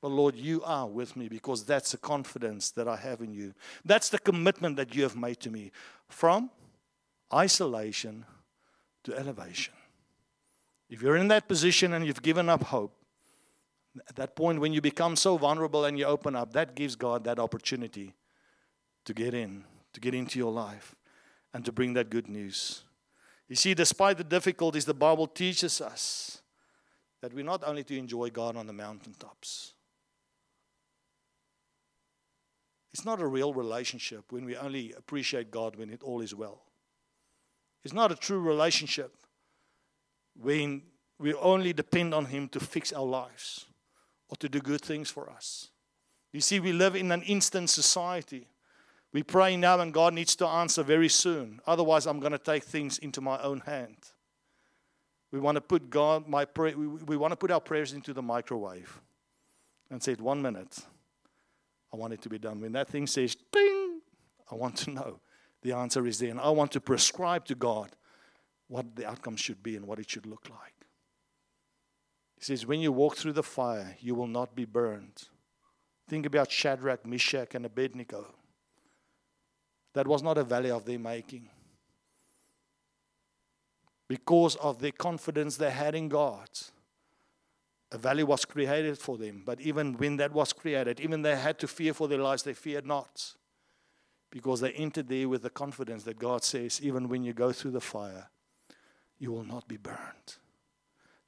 But 0.01 0.09
Lord, 0.09 0.35
you 0.35 0.63
are 0.63 0.87
with 0.87 1.15
me 1.15 1.27
because 1.27 1.65
that's 1.65 1.91
the 1.91 1.97
confidence 1.97 2.71
that 2.71 2.87
I 2.87 2.95
have 2.95 3.21
in 3.21 3.33
you. 3.33 3.53
That's 3.83 4.09
the 4.09 4.19
commitment 4.19 4.77
that 4.77 4.95
you 4.95 5.03
have 5.03 5.15
made 5.15 5.39
to 5.41 5.49
me 5.49 5.71
from 6.07 6.49
isolation 7.33 8.25
to 9.03 9.15
elevation. 9.15 9.73
If 10.89 11.01
you're 11.01 11.17
in 11.17 11.27
that 11.27 11.47
position 11.47 11.93
and 11.93 12.05
you've 12.05 12.23
given 12.23 12.49
up 12.49 12.63
hope, 12.63 12.95
at 14.07 14.15
that 14.15 14.35
point 14.35 14.59
when 14.59 14.73
you 14.73 14.81
become 14.81 15.15
so 15.15 15.37
vulnerable 15.37 15.85
and 15.85 15.97
you 15.97 16.05
open 16.05 16.35
up, 16.35 16.53
that 16.53 16.75
gives 16.75 16.95
God 16.95 17.23
that 17.23 17.39
opportunity 17.39 18.13
to 19.05 19.13
get 19.13 19.33
in, 19.33 19.63
to 19.93 19.99
get 19.99 20.13
into 20.13 20.37
your 20.37 20.51
life, 20.51 20.95
and 21.53 21.65
to 21.65 21.71
bring 21.71 21.93
that 21.93 22.09
good 22.09 22.27
news. 22.27 22.83
You 23.47 23.55
see, 23.55 23.73
despite 23.73 24.17
the 24.17 24.23
difficulties, 24.23 24.85
the 24.85 24.93
Bible 24.93 25.27
teaches 25.27 25.81
us 25.81 26.41
that 27.21 27.33
we're 27.33 27.43
not 27.43 27.63
only 27.65 27.83
to 27.83 27.97
enjoy 27.97 28.29
God 28.29 28.55
on 28.55 28.67
the 28.67 28.73
mountaintops. 28.73 29.73
It's 32.93 33.05
not 33.05 33.21
a 33.21 33.27
real 33.27 33.53
relationship 33.53 34.31
when 34.31 34.45
we 34.45 34.55
only 34.55 34.93
appreciate 34.93 35.51
God 35.51 35.75
when 35.75 35.89
it 35.89 36.03
all 36.03 36.21
is 36.21 36.33
well. 36.33 36.61
It's 37.83 37.93
not 37.93 38.11
a 38.11 38.15
true 38.15 38.39
relationship 38.39 39.15
when 40.35 40.83
we 41.17 41.33
only 41.33 41.73
depend 41.73 42.13
on 42.13 42.25
Him 42.25 42.47
to 42.49 42.59
fix 42.59 42.93
our 42.93 43.05
lives 43.05 43.65
or 44.29 44.37
to 44.37 44.49
do 44.49 44.59
good 44.59 44.81
things 44.81 45.09
for 45.09 45.29
us. 45.29 45.69
You 46.31 46.41
see, 46.41 46.59
we 46.59 46.71
live 46.71 46.95
in 46.95 47.11
an 47.11 47.23
instant 47.23 47.69
society. 47.69 48.47
We 49.11 49.23
pray 49.23 49.57
now 49.57 49.79
and 49.79 49.93
God 49.93 50.13
needs 50.13 50.35
to 50.37 50.47
answer 50.47 50.83
very 50.83 51.09
soon. 51.09 51.59
Otherwise, 51.65 52.05
I'm 52.05 52.19
going 52.19 52.31
to 52.31 52.37
take 52.37 52.63
things 52.63 52.99
into 52.99 53.21
my 53.21 53.41
own 53.41 53.61
hand. 53.61 53.97
We 55.31 55.39
want 55.39 55.55
to 55.55 55.61
put 55.61 55.89
God, 55.89 56.27
my 56.27 56.45
pray, 56.45 56.75
we, 56.75 56.87
we 56.87 57.17
want 57.17 57.31
to 57.31 57.35
put 57.35 57.51
our 57.51 57.59
prayers 57.59 57.93
into 57.93 58.13
the 58.13 58.21
microwave 58.21 59.01
and 59.89 60.01
say, 60.01 60.13
one 60.15 60.41
minute, 60.41 60.79
I 61.91 61.97
want 61.97 62.13
it 62.13 62.21
to 62.23 62.29
be 62.29 62.37
done. 62.37 62.61
When 62.61 62.73
that 62.73 62.87
thing 62.87 63.07
says, 63.07 63.35
ding, 63.51 64.01
I 64.51 64.55
want 64.55 64.77
to 64.77 64.91
know 64.91 65.19
the 65.61 65.73
answer 65.73 66.05
is 66.05 66.19
there. 66.19 66.29
And 66.29 66.39
I 66.39 66.49
want 66.49 66.71
to 66.73 66.81
prescribe 66.81 67.45
to 67.45 67.55
God 67.55 67.89
what 68.67 68.95
the 68.95 69.07
outcome 69.07 69.35
should 69.35 69.63
be 69.63 69.75
and 69.75 69.87
what 69.87 69.99
it 69.99 70.09
should 70.09 70.25
look 70.27 70.47
like. 70.49 70.78
He 72.39 72.45
says, 72.45 72.65
When 72.65 72.79
you 72.79 72.91
walk 72.91 73.17
through 73.17 73.33
the 73.33 73.43
fire, 73.43 73.97
you 73.99 74.15
will 74.15 74.27
not 74.27 74.55
be 74.55 74.65
burned. 74.65 75.27
Think 76.07 76.25
about 76.25 76.51
Shadrach, 76.51 77.05
Meshach, 77.05 77.53
and 77.53 77.65
Abednego. 77.65 78.33
That 79.93 80.07
was 80.07 80.23
not 80.23 80.37
a 80.37 80.43
valley 80.43 80.71
of 80.71 80.85
their 80.85 80.97
making. 80.97 81.49
Because 84.07 84.55
of 84.55 84.79
the 84.79 84.91
confidence 84.91 85.57
they 85.57 85.69
had 85.69 85.93
in 85.93 86.07
God, 86.07 86.49
a 87.91 87.97
valley 87.97 88.23
was 88.23 88.45
created 88.45 88.97
for 88.97 89.17
them. 89.17 89.43
But 89.45 89.59
even 89.59 89.97
when 89.97 90.17
that 90.17 90.31
was 90.31 90.53
created, 90.53 90.99
even 90.99 91.21
they 91.21 91.35
had 91.35 91.59
to 91.59 91.67
fear 91.67 91.93
for 91.93 92.07
their 92.07 92.19
lives, 92.19 92.43
they 92.43 92.53
feared 92.53 92.87
not. 92.87 93.35
Because 94.31 94.61
they 94.61 94.71
entered 94.71 95.09
there 95.09 95.27
with 95.27 95.41
the 95.41 95.49
confidence 95.49 96.03
that 96.03 96.17
God 96.17 96.43
says, 96.43 96.79
even 96.81 97.09
when 97.09 97.23
you 97.23 97.33
go 97.33 97.51
through 97.51 97.71
the 97.71 97.81
fire, 97.81 98.29
you 99.17 99.31
will 99.31 99.43
not 99.43 99.67
be 99.67 99.77
burned. 99.77 100.37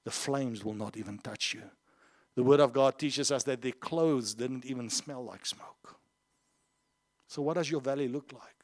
The 0.04 0.12
flames 0.12 0.64
will 0.64 0.74
not 0.74 0.98
even 0.98 1.20
touch 1.20 1.54
you. 1.54 1.62
The 2.36 2.44
Word 2.44 2.60
of 2.60 2.74
God 2.74 2.98
teaches 2.98 3.32
us 3.32 3.44
that 3.44 3.62
their 3.62 3.72
clothes 3.74 4.34
didn't 4.34 4.66
even 4.66 4.90
smell 4.90 5.24
like 5.24 5.46
smoke. 5.46 5.98
So, 7.28 7.42
what 7.42 7.56
does 7.56 7.70
your 7.70 7.82
valley 7.82 8.08
look 8.08 8.32
like? 8.34 8.62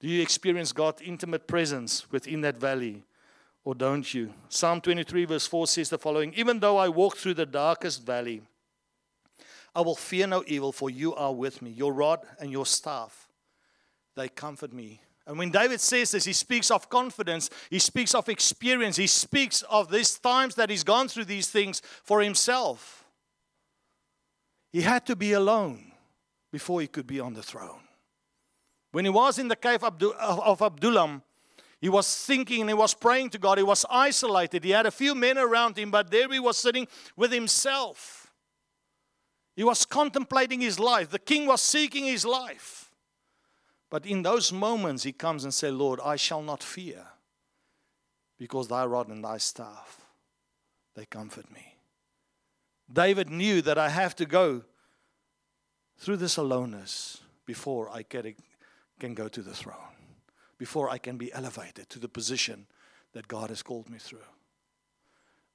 Do 0.00 0.08
you 0.08 0.20
experience 0.20 0.72
God's 0.72 1.02
intimate 1.02 1.46
presence 1.46 2.10
within 2.10 2.42
that 2.42 2.58
valley, 2.58 3.04
or 3.64 3.74
don't 3.74 4.12
you? 4.12 4.32
Psalm 4.48 4.80
23, 4.80 5.24
verse 5.24 5.46
4 5.46 5.66
says 5.66 5.88
the 5.90 5.98
following 5.98 6.34
Even 6.34 6.60
though 6.60 6.76
I 6.76 6.88
walk 6.88 7.16
through 7.16 7.34
the 7.34 7.46
darkest 7.46 8.04
valley, 8.04 8.42
I 9.74 9.80
will 9.80 9.96
fear 9.96 10.26
no 10.26 10.44
evil, 10.46 10.72
for 10.72 10.90
you 10.90 11.14
are 11.14 11.34
with 11.34 11.62
me. 11.62 11.70
Your 11.70 11.92
rod 11.92 12.20
and 12.40 12.50
your 12.50 12.66
staff, 12.66 13.28
they 14.14 14.28
comfort 14.28 14.72
me. 14.72 15.00
And 15.26 15.38
when 15.38 15.50
David 15.50 15.80
says 15.80 16.12
this, 16.12 16.24
he 16.24 16.32
speaks 16.32 16.70
of 16.70 16.88
confidence, 16.88 17.50
he 17.68 17.80
speaks 17.80 18.14
of 18.14 18.28
experience, 18.28 18.96
he 18.96 19.08
speaks 19.08 19.62
of 19.62 19.90
these 19.90 20.18
times 20.18 20.54
that 20.54 20.70
he's 20.70 20.84
gone 20.84 21.08
through 21.08 21.24
these 21.24 21.48
things 21.48 21.82
for 22.04 22.22
himself. 22.22 23.04
He 24.72 24.82
had 24.82 25.04
to 25.06 25.16
be 25.16 25.32
alone 25.32 25.92
before 26.52 26.80
he 26.80 26.86
could 26.86 27.06
be 27.06 27.18
on 27.18 27.34
the 27.34 27.42
throne. 27.42 27.80
When 28.92 29.04
he 29.04 29.10
was 29.10 29.38
in 29.38 29.48
the 29.48 29.56
cave 29.56 29.82
of 29.82 30.62
Adullam, 30.62 31.22
he 31.80 31.88
was 31.88 32.24
thinking 32.24 32.60
and 32.60 32.70
he 32.70 32.74
was 32.74 32.94
praying 32.94 33.30
to 33.30 33.38
God. 33.38 33.58
He 33.58 33.64
was 33.64 33.84
isolated. 33.90 34.64
He 34.64 34.70
had 34.70 34.86
a 34.86 34.90
few 34.90 35.14
men 35.14 35.38
around 35.38 35.76
him, 35.76 35.90
but 35.90 36.10
there 36.10 36.28
he 36.28 36.40
was 36.40 36.56
sitting 36.56 36.86
with 37.16 37.32
himself. 37.32 38.32
He 39.56 39.64
was 39.64 39.84
contemplating 39.84 40.60
his 40.60 40.78
life. 40.78 41.10
The 41.10 41.18
king 41.18 41.46
was 41.46 41.60
seeking 41.60 42.04
his 42.04 42.24
life. 42.24 42.85
But 43.88 44.04
in 44.04 44.22
those 44.22 44.52
moments, 44.52 45.04
he 45.04 45.12
comes 45.12 45.44
and 45.44 45.54
says, 45.54 45.72
Lord, 45.72 46.00
I 46.04 46.16
shall 46.16 46.42
not 46.42 46.62
fear, 46.62 47.06
because 48.38 48.68
thy 48.68 48.84
rod 48.84 49.08
and 49.08 49.24
thy 49.24 49.38
staff, 49.38 50.00
they 50.94 51.06
comfort 51.06 51.50
me. 51.52 51.76
David 52.92 53.30
knew 53.30 53.62
that 53.62 53.78
I 53.78 53.88
have 53.88 54.16
to 54.16 54.26
go 54.26 54.62
through 55.98 56.16
this 56.18 56.36
aloneness 56.36 57.20
before 57.46 57.90
I 57.90 58.02
can 58.02 59.14
go 59.14 59.28
to 59.28 59.42
the 59.42 59.54
throne, 59.54 59.76
before 60.58 60.90
I 60.90 60.98
can 60.98 61.16
be 61.16 61.32
elevated 61.32 61.88
to 61.90 61.98
the 61.98 62.08
position 62.08 62.66
that 63.12 63.28
God 63.28 63.50
has 63.50 63.62
called 63.62 63.88
me 63.88 63.98
through. 63.98 64.18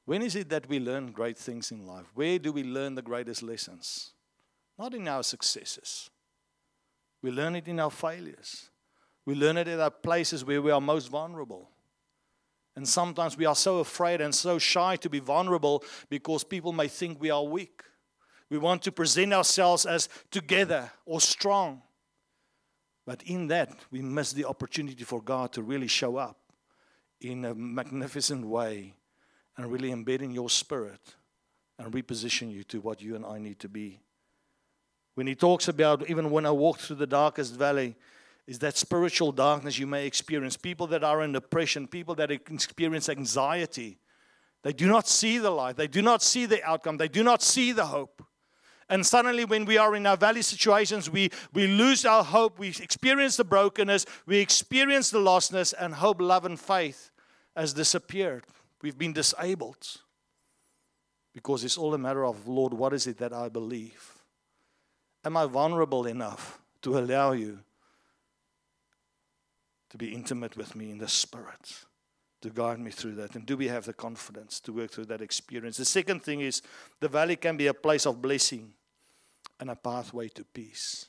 When 0.06 0.22
is 0.22 0.36
it 0.36 0.50
that 0.50 0.68
we 0.68 0.80
learn 0.80 1.12
great 1.12 1.38
things 1.38 1.72
in 1.72 1.86
life? 1.86 2.08
Where 2.16 2.40
do 2.40 2.52
we 2.52 2.64
learn 2.64 2.96
the 2.96 3.02
greatest 3.02 3.44
lessons? 3.44 4.14
Not 4.80 4.94
in 4.94 5.08
our 5.08 5.24
successes 5.24 6.10
we 7.22 7.32
learn 7.32 7.56
it 7.56 7.68
in 7.68 7.80
our 7.80 7.92
failures. 7.92 8.70
We 9.26 9.36
learn 9.36 9.58
it 9.58 9.68
at 9.68 9.80
our 9.80 9.92
places 9.92 10.44
where 10.44 10.62
we 10.62 10.72
are 10.72 10.82
most 10.82 11.08
vulnerable. 11.08 11.70
And 12.76 12.88
sometimes 12.88 13.38
we 13.38 13.46
are 13.46 13.56
so 13.56 13.80
afraid 13.80 14.22
and 14.22 14.34
so 14.34 14.58
shy 14.58 14.96
to 14.98 15.10
be 15.10 15.20
vulnerable 15.20 15.84
because 16.10 16.44
people 16.44 16.72
may 16.72 16.88
think 16.88 17.20
we 17.20 17.30
are 17.30 17.44
weak. 17.44 17.84
We 18.50 18.58
want 18.58 18.82
to 18.84 18.92
present 18.92 19.34
ourselves 19.34 19.86
as 19.86 20.10
together 20.30 20.92
or 21.06 21.22
strong. 21.22 21.82
But 23.06 23.24
in 23.24 23.48
that, 23.48 23.72
we 23.92 24.02
miss 24.02 24.32
the 24.34 24.46
opportunity 24.46 25.04
for 25.04 25.22
God 25.22 25.54
to 25.54 25.62
really 25.62 25.88
show 25.88 26.18
up 26.18 26.38
in 27.20 27.46
a 27.46 27.54
magnificent 27.54 28.46
way 28.46 28.96
and 29.58 29.72
really 29.72 29.90
embed 29.90 30.22
in 30.22 30.32
your 30.32 30.50
spirit 30.50 31.16
and 31.78 31.94
reposition 31.94 32.52
you 32.52 32.64
to 32.66 32.80
what 32.80 33.02
you 33.02 33.16
and 33.16 33.26
I 33.26 33.38
need 33.38 33.60
to 33.60 33.70
be. 33.70 34.02
When 35.22 35.28
he 35.28 35.36
talks 35.36 35.68
about 35.68 36.10
even 36.10 36.32
when 36.32 36.48
I 36.48 36.50
walk 36.50 36.80
through 36.80 36.96
the 36.96 37.06
darkest 37.06 37.54
valley, 37.54 37.94
is 38.48 38.58
that 38.58 38.76
spiritual 38.76 39.32
darkness 39.32 39.78
you 39.78 39.86
may 39.86 40.08
experience. 40.08 40.58
People 40.58 40.88
that 40.88 41.04
are 41.04 41.22
in 41.22 41.32
depression, 41.32 41.88
people 41.88 42.16
that 42.16 42.32
experience 42.32 43.08
anxiety, 43.08 44.00
they 44.64 44.74
do 44.74 44.88
not 44.88 45.08
see 45.08 45.38
the 45.38 45.52
light, 45.52 45.78
they 45.78 45.86
do 45.86 46.02
not 46.02 46.24
see 46.24 46.48
the 46.48 46.64
outcome, 46.64 46.98
they 46.98 47.08
do 47.08 47.24
not 47.24 47.44
see 47.44 47.72
the 47.72 47.86
hope. 47.86 48.26
And 48.90 49.06
suddenly, 49.06 49.46
when 49.46 49.66
we 49.66 49.78
are 49.78 49.96
in 49.96 50.08
our 50.08 50.18
valley 50.18 50.42
situations, 50.42 51.08
we, 51.08 51.30
we 51.54 51.68
lose 51.68 52.04
our 52.04 52.24
hope. 52.24 52.58
We 52.58 52.70
experience 52.70 53.38
the 53.38 53.44
brokenness. 53.44 54.08
We 54.26 54.40
experience 54.40 55.12
the 55.12 55.20
lostness, 55.20 55.72
and 55.80 55.94
hope, 55.94 56.20
love, 56.20 56.46
and 56.46 56.60
faith 56.60 57.12
has 57.56 57.74
disappeared. 57.74 58.46
We've 58.82 58.98
been 58.98 59.14
disabled 59.14 59.86
because 61.32 61.64
it's 61.64 61.78
all 61.78 61.94
a 61.94 62.00
matter 62.00 62.26
of, 62.26 62.48
Lord, 62.48 62.74
what 62.74 62.92
is 62.92 63.06
it 63.06 63.20
that 63.20 63.34
I 63.34 63.50
believe? 63.50 64.21
Am 65.24 65.38
I 65.38 65.46
vulnerable 65.46 66.06
enough 66.06 66.60
to 66.82 66.98
allow 66.98 67.32
you 67.34 67.60
to 69.90 69.98
be 69.98 70.14
intimate 70.14 70.58
with 70.58 70.76
me 70.76 70.90
in 70.90 70.98
the 70.98 71.08
Spirit? 71.08 71.86
to 72.42 72.50
guide 72.50 72.80
me 72.80 72.92
through 72.92 73.16
that? 73.16 73.36
And 73.36 73.46
do 73.46 73.56
we 73.56 73.68
have 73.68 73.86
the 73.86 73.94
confidence 73.94 74.60
to 74.62 74.74
work 74.74 74.92
through 74.92 75.06
that 75.06 75.22
experience? 75.22 75.78
The 75.78 75.86
second 75.86 76.24
thing 76.24 76.42
is 76.42 76.62
the 77.00 77.08
valley 77.08 77.36
can 77.36 77.58
be 77.58 77.68
a 77.68 77.74
place 77.74 78.06
of 78.06 78.22
blessing 78.22 78.74
and 79.60 79.70
a 79.70 79.76
pathway 79.76 80.28
to 80.30 80.44
peace. 80.44 81.06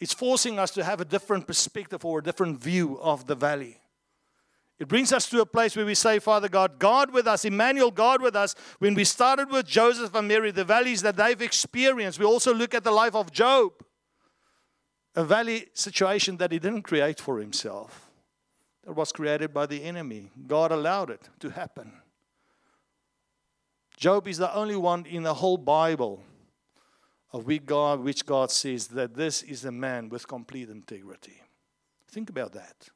It's 0.00 0.14
forcing 0.14 0.58
us 0.58 0.70
to 0.72 0.84
have 0.84 1.00
a 1.00 1.04
different 1.04 1.46
perspective 1.46 2.04
or 2.04 2.18
a 2.18 2.22
different 2.22 2.58
view 2.60 2.98
of 3.00 3.26
the 3.26 3.34
valley. 3.34 3.78
It 4.78 4.88
brings 4.88 5.12
us 5.12 5.28
to 5.30 5.40
a 5.40 5.46
place 5.46 5.74
where 5.74 5.86
we 5.86 5.94
say, 5.94 6.18
Father 6.18 6.48
God, 6.48 6.78
God 6.78 7.12
with 7.12 7.26
us, 7.26 7.46
Emmanuel, 7.46 7.90
God 7.90 8.20
with 8.20 8.36
us. 8.36 8.54
When 8.78 8.94
we 8.94 9.04
started 9.04 9.50
with 9.50 9.66
Joseph 9.66 10.14
and 10.14 10.28
Mary, 10.28 10.50
the 10.50 10.64
valleys 10.64 11.00
that 11.02 11.16
they've 11.16 11.40
experienced, 11.40 12.18
we 12.18 12.26
also 12.26 12.52
look 12.52 12.74
at 12.74 12.84
the 12.84 12.90
life 12.90 13.14
of 13.14 13.32
Job, 13.32 13.72
a 15.14 15.24
valley 15.24 15.68
situation 15.72 16.36
that 16.36 16.52
he 16.52 16.58
didn't 16.58 16.82
create 16.82 17.18
for 17.20 17.38
himself 17.38 18.10
that 18.84 18.92
was 18.92 19.12
created 19.12 19.54
by 19.54 19.64
the 19.64 19.82
enemy. 19.82 20.30
God 20.46 20.70
allowed 20.72 21.10
it 21.10 21.30
to 21.40 21.48
happen. 21.48 21.92
Job 23.96 24.28
is 24.28 24.36
the 24.36 24.54
only 24.54 24.76
one 24.76 25.06
in 25.06 25.22
the 25.22 25.34
whole 25.34 25.56
Bible 25.56 26.22
of 27.32 27.46
which 27.46 27.64
God, 27.64 28.00
which 28.00 28.26
God 28.26 28.50
says 28.50 28.88
that 28.88 29.14
this 29.14 29.42
is 29.42 29.64
a 29.64 29.72
man 29.72 30.10
with 30.10 30.28
complete 30.28 30.68
integrity. 30.68 31.40
Think 32.10 32.28
about 32.28 32.52
that. 32.52 32.90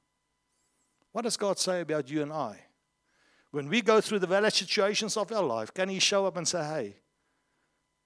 What 1.12 1.22
does 1.22 1.36
God 1.36 1.58
say 1.58 1.80
about 1.80 2.10
you 2.10 2.22
and 2.22 2.32
I? 2.32 2.60
When 3.50 3.68
we 3.68 3.82
go 3.82 4.00
through 4.00 4.20
the 4.20 4.26
valid 4.26 4.52
situations 4.52 5.16
of 5.16 5.32
our 5.32 5.42
life, 5.42 5.74
can 5.74 5.88
He 5.88 5.98
show 5.98 6.26
up 6.26 6.36
and 6.36 6.46
say, 6.46 6.62
hey, 6.62 6.96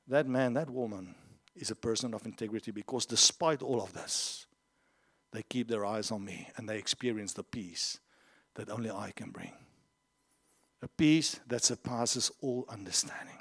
that 0.09 0.27
man, 0.27 0.55
that 0.55 0.71
woman 0.71 1.15
is 1.55 1.71
a 1.71 1.77
person 1.77 2.15
of 2.15 2.27
integrity 2.27 2.71
because 2.71 3.07
despite 3.07 3.63
all 3.63 3.83
of 3.83 3.93
this, 3.93 4.47
they 5.33 5.43
keep 5.43 5.69
their 5.69 5.85
eyes 5.85 6.11
on 6.11 6.25
me 6.25 6.49
and 6.57 6.69
they 6.69 6.79
experience 6.79 7.33
the 7.33 7.43
peace 7.43 7.99
that 8.55 8.71
only 8.71 8.91
I 8.91 9.13
can 9.15 9.31
bring. 9.31 9.53
A 10.83 10.89
peace 10.89 11.41
that 11.47 11.65
surpasses 11.65 12.31
all 12.41 12.67
understanding. 12.69 13.39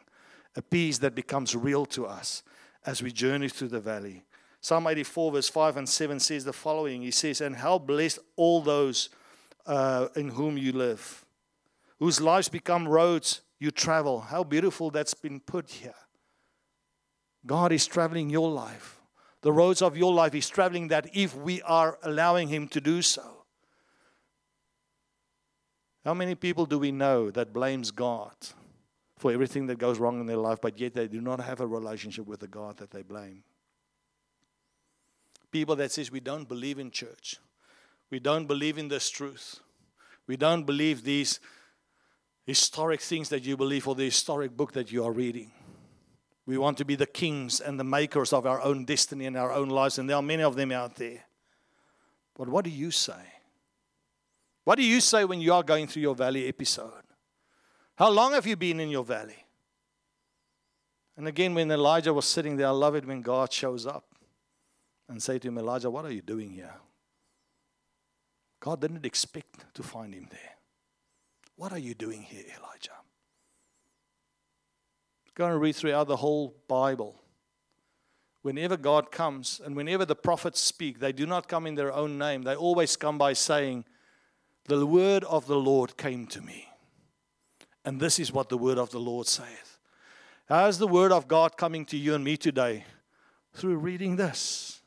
A 0.56 0.62
peace 0.62 0.98
that 1.00 1.16
becomes 1.16 1.56
real 1.56 1.86
to 1.88 2.06
us 2.06 2.44
as 2.86 3.02
we 3.02 3.12
journey 3.12 3.50
through 3.50 3.70
the 3.70 3.80
valley. 3.80 4.24
Psalm 4.62 4.88
84, 4.88 5.34
verse 5.34 5.50
5 5.50 5.78
and 5.78 5.90
7 5.90 6.20
says 6.20 6.46
the 6.46 6.54
following 6.54 7.02
He 7.02 7.12
says, 7.12 7.42
And 7.42 7.58
how 7.58 7.78
blessed 7.78 8.20
all 8.38 8.62
those 8.62 9.10
uh, 9.66 10.08
in 10.16 10.30
whom 10.30 10.58
you 10.58 10.72
live, 10.72 11.26
whose 12.00 12.20
lives 12.20 12.50
become 12.50 12.88
roads 12.88 13.42
you 13.60 13.72
travel. 13.72 14.20
How 14.20 14.44
beautiful 14.44 14.92
that's 14.92 15.14
been 15.14 15.40
put 15.40 15.70
here. 15.70 15.96
God 17.46 17.72
is 17.72 17.88
traveling 17.88 18.30
your 18.30 18.50
life 18.50 19.02
the 19.44 19.52
roads 19.52 19.82
of 19.82 19.96
your 19.96 20.12
life. 20.12 20.34
He's 20.34 20.50
traveling 20.50 20.88
that 20.88 21.08
if 21.14 21.36
we 21.36 21.62
are 21.62 22.00
allowing 22.02 22.48
Him 22.48 22.68
to 22.70 22.82
do 22.82 23.02
so. 23.02 23.46
How 26.04 26.14
many 26.14 26.34
people 26.36 26.66
do 26.66 26.80
we 26.80 26.92
know 26.92 27.30
that 27.32 27.54
blames 27.54 27.92
God 27.92 28.36
for 29.18 29.32
everything 29.32 29.68
that 29.68 29.78
goes 29.78 30.00
wrong 30.00 30.20
in 30.20 30.26
their 30.26 30.38
life, 30.38 30.60
but 30.62 30.80
yet 30.80 30.94
they 30.94 31.08
do 31.08 31.22
not 31.22 31.40
have 31.40 31.62
a 31.62 31.68
relationship 31.68 32.26
with 32.26 32.40
the 32.40 32.48
God 32.48 32.78
that 32.78 32.92
they 32.92 33.04
blame? 33.04 33.44
People 35.52 35.76
that 35.76 35.92
says 35.92 36.10
we 36.12 36.20
don't 36.20 36.48
believe 36.48 36.80
in 36.80 36.90
church. 36.90 37.38
We 38.14 38.20
don't 38.20 38.46
believe 38.46 38.78
in 38.78 38.90
this 38.90 39.10
truth. 39.10 39.60
We 40.28 40.38
don't 40.38 40.66
believe 40.68 41.04
these 41.04 41.40
historic 42.46 43.02
things 43.02 43.30
that 43.30 43.44
you 43.44 43.58
believe 43.58 43.88
or 43.88 43.96
the 43.96 44.04
historic 44.06 44.56
book 44.56 44.74
that 44.74 44.92
you 44.92 45.04
are 45.04 45.12
reading. 45.12 45.52
We 46.46 46.60
want 46.60 46.78
to 46.78 46.86
be 46.86 46.94
the 46.94 47.08
kings 47.08 47.60
and 47.60 47.80
the 47.80 47.84
makers 47.84 48.32
of 48.32 48.46
our 48.46 48.62
own 48.62 48.86
destiny 48.86 49.26
and 49.26 49.36
our 49.36 49.52
own 49.52 49.70
lives, 49.70 49.98
and 49.98 50.08
there 50.08 50.18
are 50.18 50.22
many 50.22 50.44
of 50.44 50.56
them 50.56 50.72
out 50.72 50.94
there. 50.98 51.24
But 52.38 52.50
what 52.50 52.66
do 52.66 52.70
you 52.70 52.92
say? 52.92 53.34
What 54.64 54.76
do 54.76 54.84
you 54.84 55.02
say 55.02 55.26
when 55.26 55.42
you 55.42 55.52
are 55.52 55.64
going 55.64 55.88
through 55.88 56.04
your 56.04 56.16
valley 56.16 56.48
episode? 56.48 56.94
How 57.96 58.12
long 58.12 58.34
have 58.34 58.46
you 58.46 58.56
been 58.56 58.80
in 58.80 58.90
your 58.90 59.04
valley? 59.04 59.44
And 61.18 61.28
again, 61.28 61.56
when 61.56 61.72
Elijah 61.72 62.14
was 62.14 62.26
sitting 62.26 62.58
there, 62.58 62.68
I 62.68 62.78
love 62.78 62.94
it 62.94 63.08
when 63.08 63.24
God 63.24 63.52
shows 63.52 63.88
up 63.88 64.06
and 65.10 65.20
say 65.20 65.40
to 65.40 65.48
him, 65.48 65.58
Elijah, 65.58 65.90
what 65.90 66.06
are 66.06 66.12
you 66.12 66.22
doing 66.22 66.52
here? 66.52 66.76
God 68.64 68.80
didn't 68.80 69.06
expect 69.06 69.66
to 69.74 69.84
find 69.84 70.14
him 70.14 70.28
there. 70.32 70.56
What 71.58 71.74
are 71.74 71.78
you 71.78 71.94
doing 71.94 72.22
here, 72.22 72.46
Elijah? 72.58 72.92
Go 75.36 75.48
and 75.48 75.60
read 75.60 75.76
throughout 75.76 76.08
the 76.08 76.16
whole 76.16 76.56
Bible. 76.70 77.20
Whenever 78.42 78.78
God 78.78 79.12
comes 79.12 79.60
and 79.66 79.76
whenever 79.76 80.06
the 80.06 80.16
prophets 80.16 80.62
speak, 80.62 81.02
they 81.02 81.12
do 81.12 81.26
not 81.26 81.50
come 81.50 81.68
in 81.68 81.76
their 81.76 81.92
own 81.92 82.18
name. 82.18 82.44
They 82.44 82.56
always 82.56 82.96
come 82.96 83.18
by 83.18 83.34
saying, 83.34 83.84
The 84.70 84.86
word 84.86 85.26
of 85.26 85.46
the 85.46 85.60
Lord 85.60 85.98
came 85.98 86.26
to 86.28 86.42
me. 86.42 86.70
And 87.84 88.00
this 88.00 88.18
is 88.18 88.32
what 88.32 88.48
the 88.48 88.58
word 88.58 88.78
of 88.78 88.92
the 88.92 89.00
Lord 89.00 89.28
saith. 89.28 89.78
How 90.48 90.68
is 90.68 90.78
the 90.78 90.88
word 90.88 91.12
of 91.12 91.28
God 91.28 91.58
coming 91.58 91.86
to 91.88 91.98
you 91.98 92.16
and 92.16 92.24
me 92.24 92.38
today? 92.38 92.86
Through 93.52 93.76
reading 93.80 94.16
this, 94.16 94.80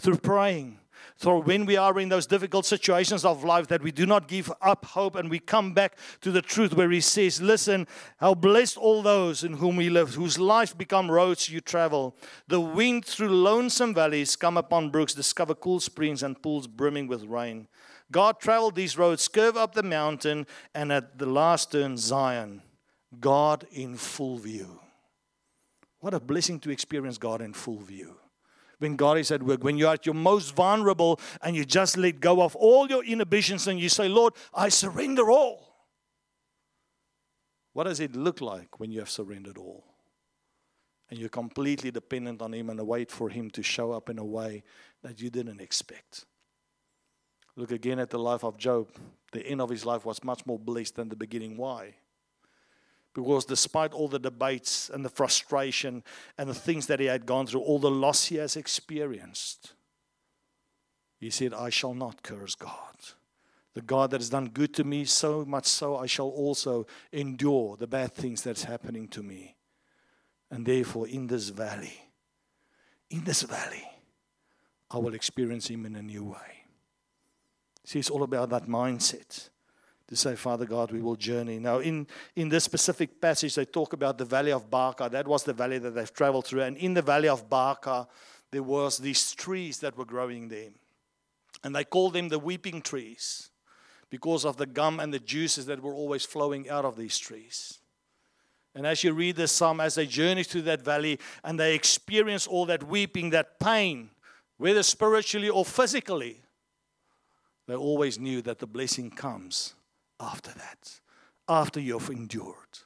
through 0.00 0.16
praying, 0.16 0.80
so 1.22 1.38
when 1.38 1.66
we 1.66 1.76
are 1.76 2.00
in 2.00 2.08
those 2.08 2.26
difficult 2.26 2.66
situations 2.66 3.24
of 3.24 3.44
life, 3.44 3.68
that 3.68 3.80
we 3.80 3.92
do 3.92 4.06
not 4.06 4.26
give 4.26 4.52
up 4.60 4.84
hope 4.86 5.14
and 5.14 5.30
we 5.30 5.38
come 5.38 5.72
back 5.72 5.96
to 6.20 6.32
the 6.32 6.42
truth 6.42 6.74
where 6.74 6.90
He 6.90 7.00
says, 7.00 7.40
Listen, 7.40 7.86
how 8.16 8.34
blessed 8.34 8.76
all 8.76 9.02
those 9.02 9.44
in 9.44 9.52
whom 9.52 9.76
we 9.76 9.88
live, 9.88 10.14
whose 10.14 10.36
life 10.36 10.76
become 10.76 11.08
roads 11.08 11.48
you 11.48 11.60
travel. 11.60 12.16
The 12.48 12.58
wind 12.58 13.04
through 13.04 13.28
lonesome 13.28 13.94
valleys 13.94 14.34
come 14.34 14.56
upon 14.56 14.90
brooks, 14.90 15.14
discover 15.14 15.54
cool 15.54 15.78
springs 15.78 16.24
and 16.24 16.42
pools 16.42 16.66
brimming 16.66 17.06
with 17.06 17.22
rain. 17.22 17.68
God 18.10 18.40
traveled 18.40 18.74
these 18.74 18.98
roads, 18.98 19.28
curve 19.28 19.56
up 19.56 19.74
the 19.74 19.84
mountain, 19.84 20.44
and 20.74 20.90
at 20.90 21.20
the 21.20 21.26
last 21.26 21.70
turn, 21.70 21.98
Zion. 21.98 22.62
God 23.20 23.64
in 23.70 23.94
full 23.96 24.38
view. 24.38 24.80
What 26.00 26.14
a 26.14 26.20
blessing 26.20 26.58
to 26.60 26.70
experience 26.70 27.16
God 27.16 27.40
in 27.40 27.52
full 27.52 27.78
view 27.78 28.16
when 28.82 28.96
God 28.96 29.16
is 29.16 29.30
at 29.30 29.42
work, 29.42 29.64
when 29.64 29.78
you're 29.78 29.92
at 29.92 30.04
your 30.04 30.14
most 30.14 30.54
vulnerable 30.54 31.18
and 31.40 31.56
you 31.56 31.64
just 31.64 31.96
let 31.96 32.20
go 32.20 32.42
of 32.42 32.54
all 32.56 32.88
your 32.88 33.04
inhibitions 33.04 33.66
and 33.68 33.80
you 33.80 33.88
say, 33.88 34.08
Lord, 34.08 34.34
I 34.52 34.68
surrender 34.68 35.30
all. 35.30 35.72
What 37.72 37.84
does 37.84 38.00
it 38.00 38.14
look 38.14 38.40
like 38.40 38.78
when 38.78 38.90
you 38.90 38.98
have 38.98 39.08
surrendered 39.08 39.56
all? 39.56 39.84
And 41.08 41.18
you're 41.18 41.28
completely 41.28 41.90
dependent 41.90 42.42
on 42.42 42.52
Him 42.52 42.68
and 42.70 42.86
wait 42.86 43.10
for 43.10 43.28
Him 43.28 43.50
to 43.50 43.62
show 43.62 43.92
up 43.92 44.10
in 44.10 44.18
a 44.18 44.24
way 44.24 44.62
that 45.02 45.20
you 45.20 45.30
didn't 45.30 45.60
expect. 45.60 46.26
Look 47.56 47.70
again 47.70 47.98
at 47.98 48.10
the 48.10 48.18
life 48.18 48.44
of 48.44 48.56
Job. 48.56 48.88
The 49.32 49.46
end 49.46 49.60
of 49.60 49.70
his 49.70 49.84
life 49.84 50.04
was 50.04 50.24
much 50.24 50.44
more 50.46 50.58
blessed 50.58 50.96
than 50.96 51.08
the 51.08 51.16
beginning. 51.16 51.56
Why? 51.56 51.94
Because 53.14 53.44
despite 53.44 53.92
all 53.92 54.08
the 54.08 54.18
debates 54.18 54.88
and 54.88 55.04
the 55.04 55.10
frustration 55.10 56.02
and 56.38 56.48
the 56.48 56.54
things 56.54 56.86
that 56.86 57.00
he 57.00 57.06
had 57.06 57.26
gone 57.26 57.46
through, 57.46 57.60
all 57.60 57.78
the 57.78 57.90
loss 57.90 58.26
he 58.26 58.36
has 58.36 58.56
experienced, 58.56 59.74
he 61.20 61.30
said, 61.30 61.52
I 61.52 61.68
shall 61.70 61.94
not 61.94 62.22
curse 62.22 62.54
God. 62.54 62.96
The 63.74 63.82
God 63.82 64.10
that 64.10 64.20
has 64.20 64.30
done 64.30 64.48
good 64.48 64.74
to 64.74 64.84
me, 64.84 65.04
so 65.04 65.44
much 65.44 65.66
so 65.66 65.96
I 65.96 66.06
shall 66.06 66.28
also 66.28 66.86
endure 67.12 67.76
the 67.76 67.86
bad 67.86 68.12
things 68.12 68.42
that's 68.42 68.64
happening 68.64 69.08
to 69.08 69.22
me. 69.22 69.56
And 70.50 70.66
therefore, 70.66 71.08
in 71.08 71.26
this 71.26 71.48
valley, 71.48 71.98
in 73.08 73.24
this 73.24 73.42
valley, 73.42 73.88
I 74.90 74.98
will 74.98 75.14
experience 75.14 75.68
Him 75.68 75.86
in 75.86 75.96
a 75.96 76.02
new 76.02 76.24
way. 76.24 76.64
See, 77.84 77.98
it's 77.98 78.10
all 78.10 78.22
about 78.22 78.50
that 78.50 78.66
mindset 78.66 79.48
to 80.12 80.16
say, 80.16 80.34
Father 80.34 80.66
God, 80.66 80.92
we 80.92 81.00
will 81.00 81.16
journey. 81.16 81.58
Now, 81.58 81.78
in, 81.78 82.06
in 82.36 82.50
this 82.50 82.64
specific 82.64 83.18
passage, 83.18 83.54
they 83.54 83.64
talk 83.64 83.94
about 83.94 84.18
the 84.18 84.26
valley 84.26 84.52
of 84.52 84.68
Baca. 84.68 85.08
That 85.10 85.26
was 85.26 85.42
the 85.42 85.54
valley 85.54 85.78
that 85.78 85.92
they've 85.92 86.12
traveled 86.12 86.44
through. 86.44 86.60
And 86.60 86.76
in 86.76 86.92
the 86.92 87.00
valley 87.00 87.30
of 87.30 87.48
Baca, 87.48 88.06
there 88.50 88.62
was 88.62 88.98
these 88.98 89.32
trees 89.32 89.78
that 89.78 89.96
were 89.96 90.04
growing 90.04 90.48
there. 90.48 90.68
And 91.64 91.74
they 91.74 91.84
called 91.84 92.12
them 92.12 92.28
the 92.28 92.38
weeping 92.38 92.82
trees 92.82 93.48
because 94.10 94.44
of 94.44 94.58
the 94.58 94.66
gum 94.66 95.00
and 95.00 95.14
the 95.14 95.18
juices 95.18 95.64
that 95.64 95.82
were 95.82 95.94
always 95.94 96.26
flowing 96.26 96.68
out 96.68 96.84
of 96.84 96.94
these 96.94 97.16
trees. 97.16 97.78
And 98.74 98.86
as 98.86 99.02
you 99.02 99.14
read 99.14 99.36
this 99.36 99.52
psalm, 99.52 99.80
as 99.80 99.94
they 99.94 100.04
journey 100.04 100.42
through 100.42 100.62
that 100.62 100.84
valley 100.84 101.20
and 101.42 101.58
they 101.58 101.74
experience 101.74 102.46
all 102.46 102.66
that 102.66 102.82
weeping, 102.86 103.30
that 103.30 103.58
pain, 103.58 104.10
whether 104.58 104.82
spiritually 104.82 105.48
or 105.48 105.64
physically, 105.64 106.42
they 107.66 107.76
always 107.76 108.18
knew 108.18 108.42
that 108.42 108.58
the 108.58 108.66
blessing 108.66 109.10
comes 109.10 109.74
after 110.22 110.52
that, 110.52 111.00
after 111.48 111.80
you've 111.80 112.08
endured, 112.08 112.78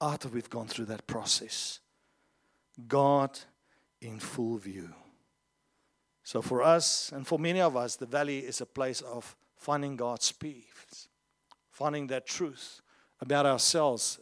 after 0.00 0.28
we've 0.28 0.50
gone 0.50 0.66
through 0.66 0.86
that 0.86 1.06
process. 1.06 1.80
God 2.86 3.38
in 4.00 4.18
full 4.18 4.56
view. 4.56 4.94
So, 6.22 6.42
for 6.42 6.62
us 6.62 7.10
and 7.12 7.26
for 7.26 7.38
many 7.38 7.60
of 7.60 7.76
us, 7.76 7.96
the 7.96 8.06
valley 8.06 8.38
is 8.38 8.60
a 8.60 8.66
place 8.66 9.00
of 9.00 9.36
finding 9.56 9.96
God's 9.96 10.30
peace, 10.30 11.08
finding 11.70 12.06
that 12.08 12.26
truth 12.26 12.80
about 13.20 13.46
ourselves, 13.46 14.20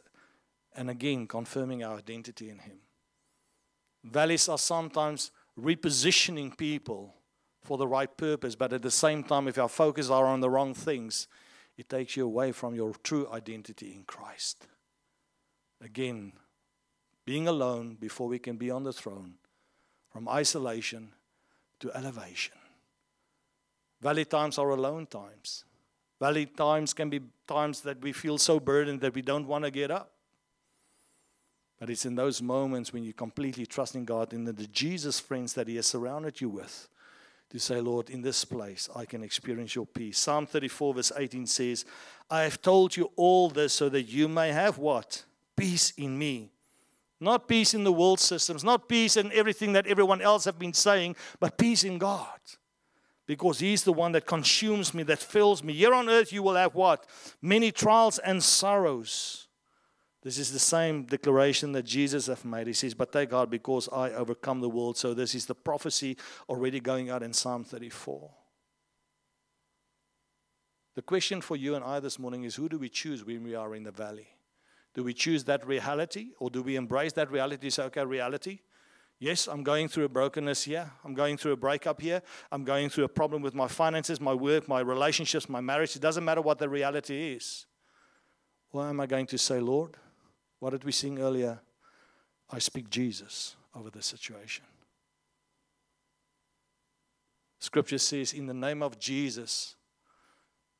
and 0.74 0.88
again, 0.88 1.26
confirming 1.26 1.84
our 1.84 1.98
identity 1.98 2.48
in 2.48 2.58
Him. 2.58 2.78
Valleys 4.04 4.48
are 4.48 4.58
sometimes 4.58 5.30
repositioning 5.58 6.56
people 6.56 7.14
for 7.62 7.76
the 7.76 7.88
right 7.88 8.14
purpose, 8.16 8.54
but 8.54 8.72
at 8.72 8.82
the 8.82 8.90
same 8.90 9.24
time, 9.24 9.48
if 9.48 9.58
our 9.58 9.68
focus 9.68 10.08
are 10.08 10.26
on 10.26 10.40
the 10.40 10.48
wrong 10.48 10.72
things, 10.74 11.26
it 11.76 11.88
takes 11.88 12.16
you 12.16 12.24
away 12.24 12.52
from 12.52 12.74
your 12.74 12.92
true 13.02 13.28
identity 13.30 13.92
in 13.94 14.04
Christ. 14.04 14.66
Again, 15.82 16.32
being 17.24 17.48
alone 17.48 17.96
before 18.00 18.28
we 18.28 18.38
can 18.38 18.56
be 18.56 18.70
on 18.70 18.84
the 18.84 18.92
throne, 18.92 19.34
from 20.10 20.28
isolation 20.28 21.12
to 21.80 21.92
elevation. 21.94 22.54
Valley 24.00 24.24
times 24.24 24.58
are 24.58 24.70
alone 24.70 25.06
times. 25.06 25.64
Valley 26.18 26.46
times 26.46 26.94
can 26.94 27.10
be 27.10 27.20
times 27.46 27.82
that 27.82 28.00
we 28.00 28.12
feel 28.12 28.38
so 28.38 28.58
burdened 28.58 29.00
that 29.00 29.14
we 29.14 29.22
don't 29.22 29.46
want 29.46 29.64
to 29.64 29.70
get 29.70 29.90
up. 29.90 30.12
But 31.78 31.90
it's 31.90 32.06
in 32.06 32.14
those 32.14 32.40
moments 32.40 32.92
when 32.92 33.04
you 33.04 33.12
completely 33.12 33.66
trust 33.66 33.94
in 33.94 34.06
God, 34.06 34.32
in 34.32 34.44
the 34.44 34.52
Jesus 34.68 35.20
friends 35.20 35.52
that 35.54 35.68
He 35.68 35.76
has 35.76 35.86
surrounded 35.86 36.40
you 36.40 36.48
with, 36.48 36.88
to 37.50 37.58
say, 37.58 37.80
Lord, 37.80 38.10
in 38.10 38.22
this 38.22 38.44
place 38.44 38.88
I 38.94 39.04
can 39.04 39.22
experience 39.22 39.74
your 39.74 39.86
peace. 39.86 40.18
Psalm 40.18 40.46
34, 40.46 40.94
verse 40.94 41.12
18 41.16 41.46
says, 41.46 41.84
I 42.30 42.42
have 42.42 42.60
told 42.60 42.96
you 42.96 43.10
all 43.16 43.48
this 43.48 43.72
so 43.72 43.88
that 43.88 44.02
you 44.02 44.28
may 44.28 44.52
have 44.52 44.78
what? 44.78 45.24
Peace 45.56 45.92
in 45.96 46.18
me. 46.18 46.50
Not 47.18 47.48
peace 47.48 47.72
in 47.72 47.84
the 47.84 47.92
world 47.92 48.20
systems, 48.20 48.62
not 48.62 48.88
peace 48.88 49.16
in 49.16 49.32
everything 49.32 49.72
that 49.72 49.86
everyone 49.86 50.20
else 50.20 50.44
have 50.44 50.58
been 50.58 50.74
saying, 50.74 51.16
but 51.40 51.56
peace 51.56 51.82
in 51.82 51.98
God. 51.98 52.38
Because 53.26 53.58
He's 53.58 53.84
the 53.84 53.92
one 53.92 54.12
that 54.12 54.26
consumes 54.26 54.92
me, 54.92 55.02
that 55.04 55.18
fills 55.18 55.64
me. 55.64 55.72
Here 55.72 55.94
on 55.94 56.08
earth, 56.08 56.32
you 56.32 56.42
will 56.42 56.54
have 56.54 56.74
what? 56.74 57.06
Many 57.40 57.72
trials 57.72 58.18
and 58.18 58.42
sorrows. 58.42 59.45
This 60.26 60.38
is 60.38 60.50
the 60.50 60.58
same 60.58 61.04
declaration 61.04 61.70
that 61.70 61.84
Jesus 61.84 62.26
have 62.26 62.44
made. 62.44 62.66
He 62.66 62.72
says, 62.72 62.94
But 62.94 63.12
thank 63.12 63.30
God 63.30 63.48
because 63.48 63.88
I 63.92 64.10
overcome 64.10 64.60
the 64.60 64.68
world. 64.68 64.96
So 64.96 65.14
this 65.14 65.36
is 65.36 65.46
the 65.46 65.54
prophecy 65.54 66.16
already 66.48 66.80
going 66.80 67.10
out 67.10 67.22
in 67.22 67.32
Psalm 67.32 67.62
34. 67.62 68.28
The 70.96 71.02
question 71.02 71.40
for 71.40 71.54
you 71.54 71.76
and 71.76 71.84
I 71.84 72.00
this 72.00 72.18
morning 72.18 72.42
is 72.42 72.56
who 72.56 72.68
do 72.68 72.76
we 72.76 72.88
choose 72.88 73.24
when 73.24 73.44
we 73.44 73.54
are 73.54 73.76
in 73.76 73.84
the 73.84 73.92
valley? 73.92 74.26
Do 74.94 75.04
we 75.04 75.14
choose 75.14 75.44
that 75.44 75.64
reality 75.64 76.30
or 76.40 76.50
do 76.50 76.60
we 76.60 76.74
embrace 76.74 77.12
that 77.12 77.30
reality? 77.30 77.70
Say, 77.70 77.84
okay, 77.84 78.04
reality. 78.04 78.58
Yes, 79.20 79.46
I'm 79.46 79.62
going 79.62 79.86
through 79.86 80.06
a 80.06 80.08
brokenness 80.08 80.64
here. 80.64 80.90
I'm 81.04 81.14
going 81.14 81.36
through 81.36 81.52
a 81.52 81.56
breakup 81.56 82.00
here. 82.00 82.20
I'm 82.50 82.64
going 82.64 82.88
through 82.88 83.04
a 83.04 83.08
problem 83.08 83.42
with 83.42 83.54
my 83.54 83.68
finances, 83.68 84.20
my 84.20 84.34
work, 84.34 84.66
my 84.66 84.80
relationships, 84.80 85.48
my 85.48 85.60
marriage. 85.60 85.94
It 85.94 86.02
doesn't 86.02 86.24
matter 86.24 86.42
what 86.42 86.58
the 86.58 86.68
reality 86.68 87.34
is. 87.34 87.66
Why 88.72 88.88
am 88.88 88.98
I 88.98 89.06
going 89.06 89.26
to 89.26 89.38
say, 89.38 89.60
Lord, 89.60 89.96
what 90.66 90.72
did 90.72 90.82
we 90.82 90.90
sing 90.90 91.20
earlier? 91.20 91.60
I 92.50 92.58
speak 92.58 92.90
Jesus 92.90 93.54
over 93.72 93.88
the 93.88 94.02
situation. 94.02 94.64
Scripture 97.60 97.98
says, 97.98 98.32
in 98.32 98.46
the 98.46 98.52
name 98.52 98.82
of 98.82 98.98
Jesus, 98.98 99.76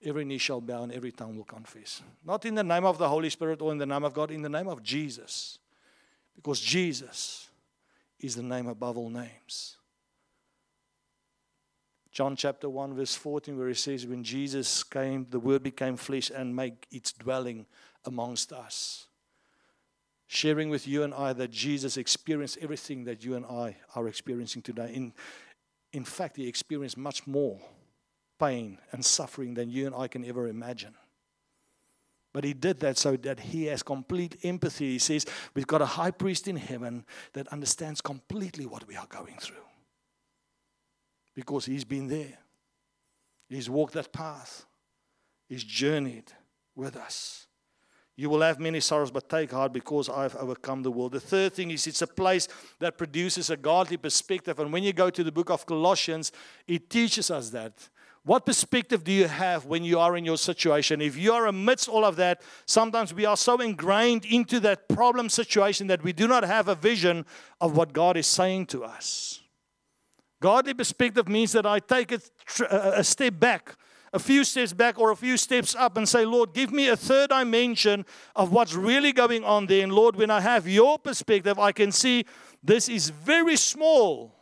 every 0.05 0.25
knee 0.25 0.39
shall 0.39 0.61
bow 0.61 0.83
and 0.83 0.93
every 0.93 1.13
tongue 1.13 1.37
will 1.37 1.45
confess. 1.45 2.03
Not 2.25 2.45
in 2.47 2.57
the 2.57 2.65
name 2.65 2.85
of 2.85 2.99
the 2.99 3.09
Holy 3.09 3.31
Spirit 3.31 3.63
or 3.63 3.71
in 3.71 3.79
the 3.79 3.87
name 3.87 4.03
of 4.03 4.13
God, 4.13 4.33
in 4.33 4.43
the 4.43 4.49
name 4.49 4.67
of 4.67 4.83
Jesus. 4.83 5.61
Because 6.35 6.59
Jesus 6.59 7.49
is 8.19 8.35
the 8.35 8.43
name 8.43 8.67
above 8.67 8.99
all 8.99 9.09
names. 9.09 9.77
John 12.11 12.35
chapter 12.35 12.69
1, 12.69 12.93
verse 12.93 13.15
14, 13.15 13.57
where 13.57 13.69
he 13.69 13.75
says, 13.75 14.05
When 14.05 14.25
Jesus 14.25 14.83
came, 14.83 15.29
the 15.31 15.39
word 15.39 15.63
became 15.63 15.97
flesh 15.97 16.33
and 16.35 16.57
made 16.57 16.75
its 16.91 17.13
dwelling 17.13 17.67
amongst 18.05 18.53
us. 18.53 19.07
Sharing 20.29 20.71
with 20.71 20.89
you 20.89 21.03
and 21.03 21.15
I 21.15 21.33
that 21.33 21.51
Jesus 21.51 21.97
experienced 21.97 22.59
everything 22.61 23.05
that 23.05 23.25
you 23.25 23.37
and 23.37 23.47
I 23.47 23.77
are 23.95 24.09
experiencing 24.09 24.63
today. 24.63 24.91
In, 24.93 25.13
in 25.93 26.05
fact, 26.05 26.37
he 26.37 26.49
experienced 26.49 26.97
much 26.97 27.27
more 27.27 27.61
pain 28.39 28.79
and 28.93 29.05
suffering 29.05 29.55
than 29.55 29.71
you 29.71 29.87
and 29.87 29.95
I 29.95 30.09
can 30.09 30.25
ever 30.25 30.49
imagine. 30.49 30.95
But 32.33 32.45
he 32.45 32.53
did 32.53 32.81
that 32.81 32.99
so 32.99 33.17
that 33.17 33.41
he 33.41 33.65
has 33.67 33.83
complete 33.83 34.37
empathy. 34.43 34.93
He 34.93 34.99
says, 34.99 35.25
We've 35.55 35.67
got 35.67 35.81
a 35.81 35.87
high 35.87 36.11
priest 36.11 36.49
in 36.49 36.57
heaven 36.57 37.07
that 37.33 37.49
understands 37.49 38.03
completely 38.03 38.67
what 38.67 38.87
we 38.87 38.95
are 38.95 39.07
going 39.07 39.39
through. 39.41 39.57
Because 41.35 41.65
he's 41.65 41.85
been 41.85 42.09
there, 42.09 42.39
he's 43.49 43.71
walked 43.71 43.95
that 43.95 44.13
path, 44.13 44.67
he's 45.49 45.65
journeyed 45.65 46.33
with 46.75 46.97
us. 46.97 47.46
You 48.19 48.31
will 48.31 48.41
have 48.41 48.59
many 48.59 48.81
sorrows, 48.81 49.11
but 49.11 49.29
take 49.29 49.51
heart 49.51 49.75
because 49.75 50.09
I've 50.09 50.35
overcome 50.37 50.83
the 50.83 50.91
world. 50.91 51.13
The 51.13 51.21
third 51.21 51.53
thing 51.53 51.71
is 51.71 51.87
it's 51.87 52.01
a 52.01 52.07
place 52.07 52.49
that 52.79 52.97
produces 52.97 53.51
a 53.51 53.57
godly 53.59 53.99
perspective. 53.99 54.59
And 54.59 54.73
when 54.73 54.83
you 54.83 54.95
go 54.95 55.11
to 55.11 55.23
the 55.23 55.33
book 55.33 55.51
of 55.51 55.67
Colossians, 55.67 56.33
it 56.67 56.89
teaches 56.89 57.31
us 57.31 57.51
that. 57.51 57.89
What 58.25 58.45
perspective 58.45 59.05
do 59.05 59.13
you 59.13 59.29
have 59.29 59.67
when 59.67 59.85
you 59.85 60.01
are 60.01 60.17
in 60.17 60.25
your 60.25 60.39
situation? 60.39 61.01
If 61.01 61.17
you 61.17 61.33
are 61.33 61.47
amidst 61.47 61.89
all 61.89 62.05
of 62.05 62.17
that, 62.17 62.41
sometimes 62.65 63.15
we 63.15 63.25
are 63.25 63.37
so 63.37 63.61
ingrained 63.61 64.25
into 64.25 64.59
that 64.61 64.89
problem 64.89 65.29
situation 65.29 65.87
that 65.87 66.03
we 66.03 66.13
do 66.13 66.27
not 66.27 66.43
have 66.43 66.67
a 66.67 66.75
vision 66.75 67.25
of 67.61 67.77
what 67.77 67.93
God 67.93 68.17
is 68.17 68.27
saying 68.27 68.67
to 68.67 68.83
us. 68.83 69.43
Godly 70.41 70.75
perspective 70.75 71.29
means 71.29 71.53
that 71.53 71.67
I 71.67 71.79
take 71.79 72.13
a, 72.13 72.21
a 72.71 73.05
step 73.05 73.39
back, 73.39 73.77
a 74.13 74.19
few 74.19 74.45
steps 74.45 74.73
back 74.73 74.99
or 74.99 75.11
a 75.11 75.17
few 75.17 75.37
steps 75.37 75.75
up, 75.75 75.97
and 75.97 76.09
say, 76.09 76.25
Lord, 76.25 76.53
give 76.53 76.73
me 76.73 76.89
a 76.89 76.97
third 76.97 77.31
dimension 77.31 78.07
of 78.35 78.53
what's 78.53 78.75
really 78.75 79.13
going 79.13 79.45
on 79.45 79.67
there. 79.67 79.83
And 79.83 79.93
Lord, 79.93 80.17
when 80.17 80.31
I 80.31 80.41
have 80.41 80.69
your 80.69 80.99
perspective, 80.99 81.59
I 81.59 81.73
can 81.73 81.93
see 81.93 82.25
this 82.63 82.89
is 82.89 83.11
very 83.11 83.57
small 83.57 84.35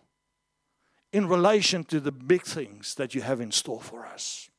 in 1.13 1.29
relation 1.29 1.85
to 1.85 2.01
the 2.01 2.13
big 2.13 2.43
things 2.43 2.95
that 2.97 3.15
you 3.15 3.23
have 3.23 3.41
in 3.41 3.53
store 3.53 3.81
for 3.81 4.05
us. 4.05 4.51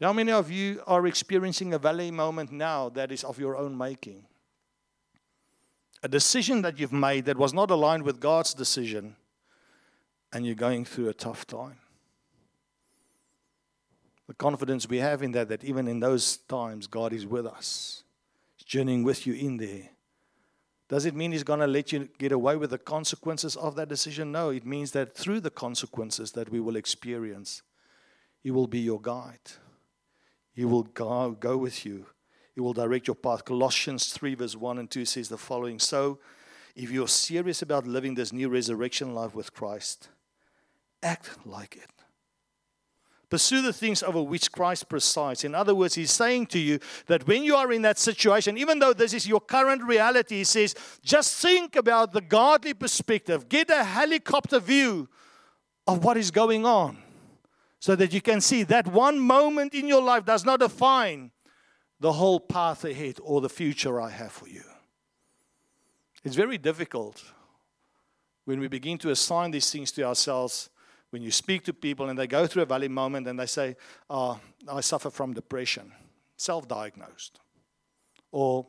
How 0.00 0.12
many 0.12 0.30
of 0.30 0.50
you 0.50 0.82
are 0.86 1.06
experiencing 1.06 1.72
a 1.72 1.78
valley 1.78 2.10
moment 2.10 2.52
now 2.52 2.90
that 2.90 3.10
is 3.10 3.24
of 3.24 3.38
your 3.38 3.56
own 3.56 3.76
making? 3.76 4.26
A 6.02 6.08
decision 6.08 6.62
that 6.62 6.78
you've 6.78 6.92
made 6.92 7.24
that 7.24 7.38
was 7.38 7.54
not 7.54 7.70
aligned 7.70 8.02
with 8.02 8.20
God's 8.20 8.52
decision, 8.52 9.16
and 10.32 10.44
you're 10.44 10.54
going 10.54 10.84
through 10.84 11.08
a 11.08 11.14
tough 11.14 11.46
time. 11.46 11.78
The 14.26 14.34
confidence 14.34 14.88
we 14.88 14.98
have 14.98 15.22
in 15.22 15.32
that, 15.32 15.48
that 15.48 15.64
even 15.64 15.86
in 15.86 16.00
those 16.00 16.36
times, 16.36 16.86
God 16.86 17.12
is 17.12 17.26
with 17.26 17.46
us, 17.46 18.02
He's 18.56 18.66
journeying 18.66 19.04
with 19.04 19.26
you 19.26 19.34
in 19.34 19.56
there. 19.56 19.90
Does 20.88 21.04
it 21.04 21.16
mean 21.16 21.32
he's 21.32 21.42
going 21.42 21.60
to 21.60 21.66
let 21.66 21.92
you 21.92 22.08
get 22.18 22.30
away 22.30 22.56
with 22.56 22.70
the 22.70 22.78
consequences 22.78 23.56
of 23.56 23.74
that 23.74 23.88
decision? 23.88 24.30
No, 24.30 24.50
it 24.50 24.64
means 24.64 24.92
that 24.92 25.16
through 25.16 25.40
the 25.40 25.50
consequences 25.50 26.32
that 26.32 26.50
we 26.50 26.60
will 26.60 26.76
experience, 26.76 27.62
he 28.40 28.52
will 28.52 28.68
be 28.68 28.78
your 28.78 29.00
guide. 29.00 29.40
He 30.52 30.64
will 30.64 30.84
go, 30.84 31.32
go 31.32 31.56
with 31.56 31.84
you. 31.84 32.06
He 32.54 32.60
will 32.60 32.72
direct 32.72 33.08
your 33.08 33.16
path. 33.16 33.44
Colossians 33.44 34.12
3, 34.12 34.36
verse 34.36 34.56
1 34.56 34.78
and 34.78 34.90
2 34.90 35.04
says 35.04 35.28
the 35.28 35.36
following 35.36 35.78
So, 35.80 36.20
if 36.76 36.90
you're 36.90 37.08
serious 37.08 37.62
about 37.62 37.86
living 37.86 38.14
this 38.14 38.32
new 38.32 38.48
resurrection 38.48 39.14
life 39.14 39.34
with 39.34 39.52
Christ, 39.52 40.08
act 41.02 41.30
like 41.44 41.76
it. 41.76 41.90
Pursue 43.28 43.60
the 43.60 43.72
things 43.72 44.04
over 44.04 44.22
which 44.22 44.52
Christ 44.52 44.88
presides. 44.88 45.42
In 45.42 45.54
other 45.54 45.74
words, 45.74 45.96
he's 45.96 46.12
saying 46.12 46.46
to 46.46 46.58
you 46.60 46.78
that 47.06 47.26
when 47.26 47.42
you 47.42 47.56
are 47.56 47.72
in 47.72 47.82
that 47.82 47.98
situation, 47.98 48.56
even 48.56 48.78
though 48.78 48.92
this 48.92 49.12
is 49.12 49.26
your 49.26 49.40
current 49.40 49.82
reality, 49.82 50.36
he 50.36 50.44
says, 50.44 50.76
just 51.02 51.36
think 51.42 51.74
about 51.74 52.12
the 52.12 52.20
godly 52.20 52.72
perspective. 52.72 53.48
Get 53.48 53.68
a 53.68 53.82
helicopter 53.82 54.60
view 54.60 55.08
of 55.88 56.04
what 56.04 56.16
is 56.16 56.30
going 56.30 56.64
on 56.64 56.98
so 57.80 57.96
that 57.96 58.12
you 58.12 58.20
can 58.20 58.40
see 58.40 58.62
that 58.64 58.86
one 58.86 59.18
moment 59.18 59.74
in 59.74 59.88
your 59.88 60.02
life 60.02 60.24
does 60.24 60.44
not 60.44 60.60
define 60.60 61.32
the 61.98 62.12
whole 62.12 62.38
path 62.38 62.84
ahead 62.84 63.18
or 63.22 63.40
the 63.40 63.48
future 63.48 64.00
I 64.00 64.10
have 64.10 64.32
for 64.32 64.48
you. 64.48 64.62
It's 66.22 66.36
very 66.36 66.58
difficult 66.58 67.24
when 68.44 68.60
we 68.60 68.68
begin 68.68 68.98
to 68.98 69.10
assign 69.10 69.50
these 69.50 69.70
things 69.70 69.90
to 69.92 70.02
ourselves 70.04 70.70
when 71.10 71.22
you 71.22 71.30
speak 71.30 71.64
to 71.64 71.72
people 71.72 72.08
and 72.08 72.18
they 72.18 72.26
go 72.26 72.46
through 72.46 72.62
a 72.62 72.66
valley 72.66 72.88
moment 72.88 73.26
and 73.26 73.38
they 73.38 73.46
say, 73.46 73.76
oh, 74.10 74.40
I 74.68 74.80
suffer 74.80 75.10
from 75.10 75.32
depression, 75.32 75.92
self 76.36 76.66
diagnosed. 76.68 77.40
Or 78.32 78.66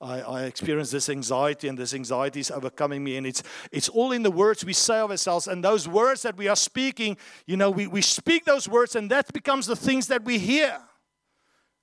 I, 0.00 0.20
I 0.20 0.44
experience 0.44 0.90
this 0.90 1.08
anxiety 1.08 1.66
and 1.66 1.76
this 1.76 1.92
anxiety 1.92 2.40
is 2.40 2.50
overcoming 2.50 3.02
me. 3.02 3.16
And 3.16 3.26
it's, 3.26 3.42
it's 3.72 3.88
all 3.88 4.12
in 4.12 4.22
the 4.22 4.30
words 4.30 4.64
we 4.64 4.72
say 4.72 4.98
of 4.98 5.10
ourselves. 5.10 5.48
And 5.48 5.64
those 5.64 5.88
words 5.88 6.22
that 6.22 6.36
we 6.36 6.46
are 6.46 6.56
speaking, 6.56 7.16
you 7.46 7.56
know, 7.56 7.70
we, 7.70 7.86
we 7.86 8.02
speak 8.02 8.44
those 8.44 8.68
words 8.68 8.94
and 8.94 9.10
that 9.10 9.32
becomes 9.32 9.66
the 9.66 9.76
things 9.76 10.06
that 10.08 10.24
we 10.24 10.38
hear. 10.38 10.78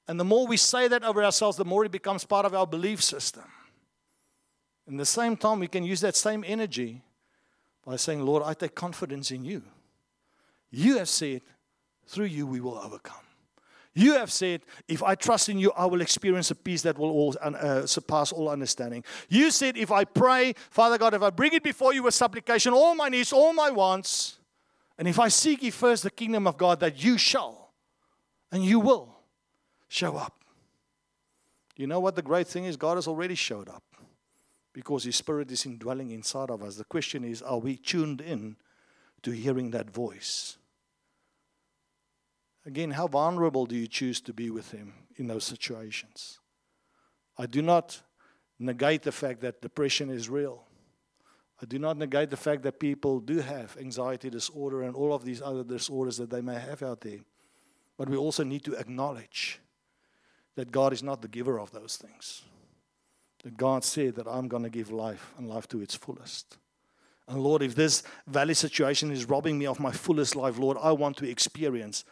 And 0.07 0.19
the 0.19 0.23
more 0.23 0.45
we 0.45 0.57
say 0.57 0.87
that 0.87 1.03
over 1.03 1.23
ourselves, 1.23 1.57
the 1.57 1.65
more 1.65 1.83
it 1.83 1.91
becomes 1.91 2.23
part 2.23 2.45
of 2.45 2.53
our 2.53 2.67
belief 2.67 3.03
system. 3.03 3.45
In 4.87 4.97
the 4.97 5.05
same 5.05 5.35
time, 5.35 5.59
we 5.59 5.67
can 5.67 5.83
use 5.83 5.99
that 6.01 6.15
same 6.15 6.43
energy 6.45 7.01
by 7.83 7.95
saying, 7.95 8.21
Lord, 8.21 8.43
I 8.43 8.53
take 8.53 8.75
confidence 8.75 9.31
in 9.31 9.43
you. 9.43 9.63
You 10.75 10.97
have 10.97 11.09
said, 11.09 11.41
through 12.05 12.25
you 12.25 12.45
we 12.45 12.59
will 12.59 12.77
overcome. 12.77 13.17
You 13.93 14.15
have 14.15 14.29
said, 14.29 14.61
if 14.89 15.01
I 15.01 15.15
trust 15.15 15.47
in 15.47 15.57
you, 15.57 15.71
I 15.71 15.85
will 15.85 16.01
experience 16.01 16.51
a 16.51 16.55
peace 16.55 16.81
that 16.81 16.97
will 16.97 17.11
all, 17.11 17.35
uh, 17.41 17.85
surpass 17.85 18.33
all 18.33 18.49
understanding. 18.49 19.05
You 19.29 19.51
said, 19.51 19.77
if 19.77 19.89
I 19.89 20.03
pray, 20.03 20.53
Father 20.69 20.97
God, 20.97 21.13
if 21.13 21.21
I 21.21 21.29
bring 21.29 21.53
it 21.53 21.63
before 21.63 21.93
you 21.93 22.03
with 22.03 22.13
supplication, 22.13 22.73
all 22.73 22.93
my 22.93 23.07
needs, 23.07 23.31
all 23.31 23.53
my 23.53 23.71
wants, 23.71 24.37
and 24.97 25.07
if 25.07 25.17
I 25.17 25.29
seek 25.29 25.63
ye 25.63 25.69
first 25.69 26.03
the 26.03 26.11
kingdom 26.11 26.45
of 26.45 26.57
God, 26.57 26.81
that 26.81 27.01
you 27.01 27.17
shall 27.17 27.71
and 28.51 28.63
you 28.63 28.81
will 28.81 29.15
show 29.87 30.17
up. 30.17 30.43
You 31.77 31.87
know 31.87 32.01
what 32.01 32.17
the 32.17 32.21
great 32.21 32.47
thing 32.47 32.65
is? 32.65 32.75
God 32.75 32.95
has 32.95 33.07
already 33.07 33.35
showed 33.35 33.69
up 33.69 33.83
because 34.73 35.05
His 35.05 35.15
Spirit 35.15 35.51
is 35.51 35.65
indwelling 35.65 36.11
inside 36.11 36.49
of 36.49 36.61
us. 36.61 36.75
The 36.75 36.83
question 36.83 37.23
is, 37.23 37.41
are 37.41 37.59
we 37.59 37.77
tuned 37.77 38.19
in 38.19 38.57
to 39.23 39.31
hearing 39.31 39.71
that 39.71 39.89
voice? 39.89 40.57
Again, 42.65 42.91
how 42.91 43.07
vulnerable 43.07 43.65
do 43.65 43.75
you 43.75 43.87
choose 43.87 44.19
to 44.21 44.33
be 44.33 44.49
with 44.49 44.71
Him 44.71 44.93
in 45.17 45.27
those 45.27 45.43
situations? 45.43 46.39
I 47.37 47.45
do 47.45 47.61
not 47.61 48.01
negate 48.57 49.03
the 49.03 49.11
fact 49.11 49.41
that 49.41 49.61
depression 49.61 50.09
is 50.09 50.29
real. 50.29 50.63
I 51.61 51.65
do 51.65 51.79
not 51.79 51.97
negate 51.97 52.29
the 52.29 52.37
fact 52.37 52.63
that 52.63 52.79
people 52.79 53.19
do 53.19 53.39
have 53.39 53.77
anxiety 53.79 54.29
disorder 54.29 54.81
and 54.81 54.95
all 54.95 55.13
of 55.13 55.23
these 55.23 55.41
other 55.41 55.63
disorders 55.63 56.17
that 56.17 56.29
they 56.29 56.41
may 56.41 56.59
have 56.59 56.81
out 56.81 57.01
there. 57.01 57.19
But 57.97 58.09
we 58.09 58.17
also 58.17 58.43
need 58.43 58.63
to 58.65 58.73
acknowledge 58.73 59.59
that 60.55 60.71
God 60.71 60.91
is 60.91 61.03
not 61.03 61.21
the 61.21 61.27
giver 61.27 61.59
of 61.59 61.71
those 61.71 61.97
things. 61.97 62.43
That 63.43 63.57
God 63.57 63.83
said 63.83 64.15
that 64.15 64.27
I'm 64.27 64.47
going 64.47 64.63
to 64.63 64.69
give 64.69 64.91
life 64.91 65.33
and 65.37 65.47
life 65.47 65.67
to 65.69 65.81
its 65.81 65.95
fullest. 65.95 66.57
And 67.27 67.41
Lord, 67.41 67.61
if 67.61 67.75
this 67.75 68.03
valley 68.27 68.53
situation 68.53 69.11
is 69.11 69.25
robbing 69.25 69.57
me 69.57 69.65
of 69.65 69.79
my 69.79 69.91
fullest 69.91 70.35
life, 70.35 70.57
Lord, 70.57 70.77
I 70.81 70.91
want 70.91 71.17
to 71.17 71.29
experience 71.29 72.05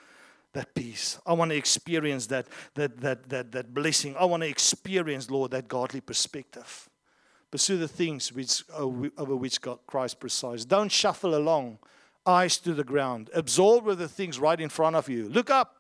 that 0.54 0.74
peace. 0.74 1.20
I 1.26 1.34
want 1.34 1.52
to 1.52 1.58
experience 1.58 2.28
that, 2.28 2.48
that, 2.76 3.02
that, 3.02 3.30
that, 3.30 3.52
that 3.52 3.74
blessing. 3.74 4.16
I 4.18 4.26
want 4.26 4.44
to 4.44 4.50
experience, 4.50 5.30
Lord, 5.30 5.52
that 5.52 5.68
godly 5.68 6.02
perspective. 6.02 6.90
Pursue 7.52 7.78
the 7.78 7.88
things 7.88 8.32
which, 8.34 8.64
uh, 8.74 8.88
over 9.18 9.36
which 9.36 9.62
God, 9.62 9.80
Christ 9.86 10.20
presides. 10.20 10.66
Don't 10.66 10.92
shuffle 10.92 11.36
along, 11.36 11.80
eyes 12.26 12.58
to 12.60 12.74
the 12.74 12.84
ground. 12.84 13.30
Absorb 13.34 13.86
with 13.86 14.00
the 14.00 14.08
things 14.08 14.40
right 14.40 14.60
in 14.60 14.70
front 14.70 14.96
of 14.96 15.10
you. 15.10 15.30
Look 15.30 15.50
up 15.50 15.78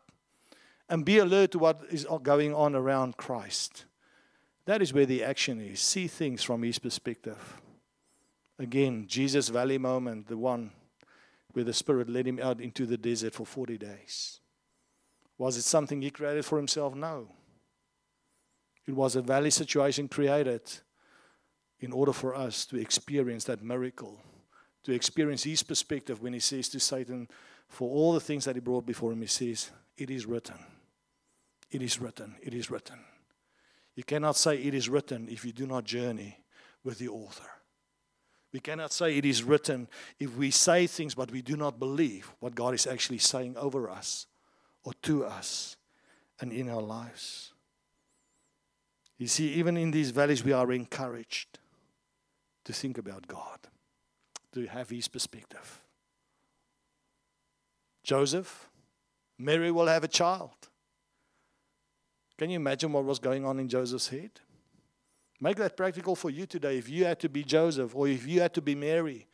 and 0.89 1.05
be 1.05 1.17
alert 1.17 1.51
to 1.51 1.59
what 1.59 1.81
is 1.89 2.05
going 2.21 2.53
on 2.53 2.75
around 2.75 3.17
Christ. 3.17 3.85
That 4.65 4.81
is 4.81 4.93
where 4.93 5.05
the 5.05 5.23
action 5.23 5.59
is. 5.59 5.79
See 5.79 6.07
things 6.07 6.43
from 6.43 6.63
his 6.63 6.79
perspective. 6.79 7.59
Again, 8.59 9.05
Jesus' 9.07 9.49
valley 9.49 9.77
moment, 9.77 10.27
the 10.27 10.37
one 10.37 10.71
where 11.53 11.65
the 11.65 11.73
Spirit 11.73 12.09
led 12.09 12.27
him 12.27 12.39
out 12.39 12.61
into 12.61 12.85
the 12.85 12.97
desert 12.97 13.33
for 13.33 13.45
40 13.45 13.77
days. 13.77 14.39
Was 15.37 15.57
it 15.57 15.63
something 15.63 16.01
he 16.01 16.11
created 16.11 16.45
for 16.45 16.57
himself? 16.57 16.95
No. 16.95 17.27
It 18.85 18.93
was 18.93 19.15
a 19.15 19.21
valley 19.21 19.49
situation 19.49 20.07
created 20.07 20.61
in 21.79 21.91
order 21.91 22.13
for 22.13 22.35
us 22.35 22.65
to 22.67 22.79
experience 22.79 23.43
that 23.45 23.63
miracle, 23.63 24.21
to 24.83 24.93
experience 24.93 25.43
his 25.43 25.63
perspective 25.63 26.21
when 26.21 26.33
he 26.33 26.39
says 26.39 26.69
to 26.69 26.79
Satan, 26.79 27.27
for 27.67 27.89
all 27.89 28.13
the 28.13 28.19
things 28.19 28.45
that 28.45 28.55
he 28.55 28.61
brought 28.61 28.85
before 28.85 29.11
him, 29.11 29.21
he 29.21 29.27
says, 29.27 29.71
It 29.97 30.09
is 30.09 30.25
written. 30.25 30.57
It 31.71 31.81
is 31.81 31.99
written. 31.99 32.35
It 32.41 32.53
is 32.53 32.69
written. 32.69 32.99
You 33.95 34.03
cannot 34.03 34.37
say 34.37 34.57
it 34.57 34.73
is 34.73 34.89
written 34.89 35.27
if 35.29 35.45
you 35.45 35.51
do 35.51 35.65
not 35.65 35.85
journey 35.85 36.39
with 36.83 36.99
the 36.99 37.07
author. 37.09 37.49
We 38.51 38.59
cannot 38.59 38.93
say 38.93 39.17
it 39.17 39.25
is 39.25 39.43
written 39.43 39.87
if 40.19 40.35
we 40.35 40.51
say 40.51 40.85
things 40.85 41.15
but 41.15 41.31
we 41.31 41.41
do 41.41 41.57
not 41.57 41.79
believe 41.79 42.31
what 42.39 42.53
God 42.53 42.75
is 42.75 42.85
actually 42.85 43.17
saying 43.17 43.57
over 43.57 43.89
us 43.89 44.27
or 44.83 44.93
to 45.03 45.25
us 45.25 45.77
and 46.39 46.51
in 46.51 46.69
our 46.69 46.81
lives. 46.81 47.53
You 49.17 49.27
see, 49.27 49.53
even 49.53 49.77
in 49.77 49.91
these 49.91 50.11
valleys, 50.11 50.43
we 50.43 50.51
are 50.51 50.71
encouraged 50.71 51.59
to 52.65 52.73
think 52.73 52.97
about 52.97 53.27
God, 53.27 53.59
to 54.53 54.65
have 54.67 54.89
His 54.89 55.07
perspective. 55.07 55.81
Joseph, 58.03 58.69
Mary 59.37 59.71
will 59.71 59.87
have 59.87 60.03
a 60.03 60.09
child. 60.09 60.69
Can 62.37 62.49
you 62.49 62.57
imagine 62.57 62.91
what 62.91 63.05
was 63.05 63.19
going 63.19 63.45
on 63.45 63.59
in 63.59 63.69
Joseph's 63.69 64.09
head? 64.09 64.31
Make 65.39 65.57
that 65.57 65.77
practical 65.77 66.15
for 66.15 66.29
you 66.29 66.45
today. 66.45 66.77
If 66.77 66.89
you 66.89 67.05
had 67.05 67.19
to 67.19 67.29
be 67.29 67.43
Joseph 67.43 67.95
or 67.95 68.07
if 68.07 68.25
you 68.27 68.41
had 68.41 68.53
to 68.55 68.61
be 68.61 68.75
Mary, 68.75 69.27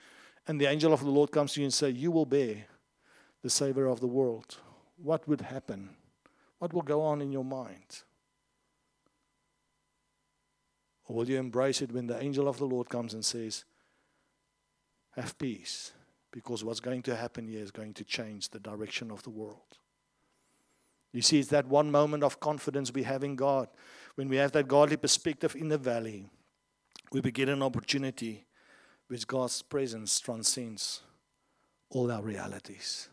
and 0.48 0.60
the 0.60 0.66
angel 0.66 0.94
of 0.94 1.02
the 1.02 1.10
Lord 1.10 1.32
comes 1.32 1.54
to 1.54 1.62
you 1.62 1.66
and 1.66 1.74
say, 1.74 1.90
"You 1.90 2.12
will 2.12 2.26
bear 2.26 2.66
the 3.42 3.50
Savior 3.50 3.88
of 3.88 4.00
the 4.00 4.08
world," 4.08 4.58
what 5.02 5.28
would 5.28 5.42
happen? 5.42 5.90
What 6.60 6.74
will 6.74 6.82
go 6.82 7.02
on 7.02 7.22
in 7.22 7.32
your 7.32 7.46
mind? 7.46 8.04
Or 11.08 11.16
will 11.16 11.30
you 11.30 11.38
embrace 11.38 11.82
it 11.82 11.92
when 11.92 12.08
the 12.08 12.22
angel 12.22 12.48
of 12.48 12.58
the 12.58 12.66
Lord 12.66 12.90
comes 12.90 13.14
and 13.14 13.26
says, 13.26 13.66
"Have 15.16 15.38
peace"? 15.38 15.94
Because 16.32 16.64
what's 16.64 16.80
going 16.80 17.02
to 17.04 17.16
happen 17.16 17.48
here 17.48 17.64
is 17.64 17.72
going 17.72 17.94
to 17.96 18.04
change 18.04 18.50
the 18.50 18.60
direction 18.60 19.10
of 19.10 19.24
the 19.24 19.32
world. 19.32 19.80
You 21.12 21.24
see, 21.24 21.40
it's 21.40 21.50
that 21.50 21.68
one 21.68 21.90
moment 21.90 22.24
of 22.24 22.40
confidence 22.40 22.94
we 22.94 23.04
have 23.04 23.24
in 23.24 23.36
God. 23.36 23.68
When 24.14 24.30
we 24.30 24.36
have 24.36 24.52
that 24.52 24.68
godly 24.68 24.98
perspective 24.98 25.56
in 25.56 25.70
the 25.70 25.78
valley, 25.80 26.30
we 27.12 27.22
begin 27.22 27.50
an 27.50 27.64
opportunity 27.64 28.46
which 29.08 29.26
God's 29.26 29.64
presence 29.64 30.20
transcends 30.20 31.02
all 31.90 32.12
our 32.12 32.22
realities. 32.22 33.10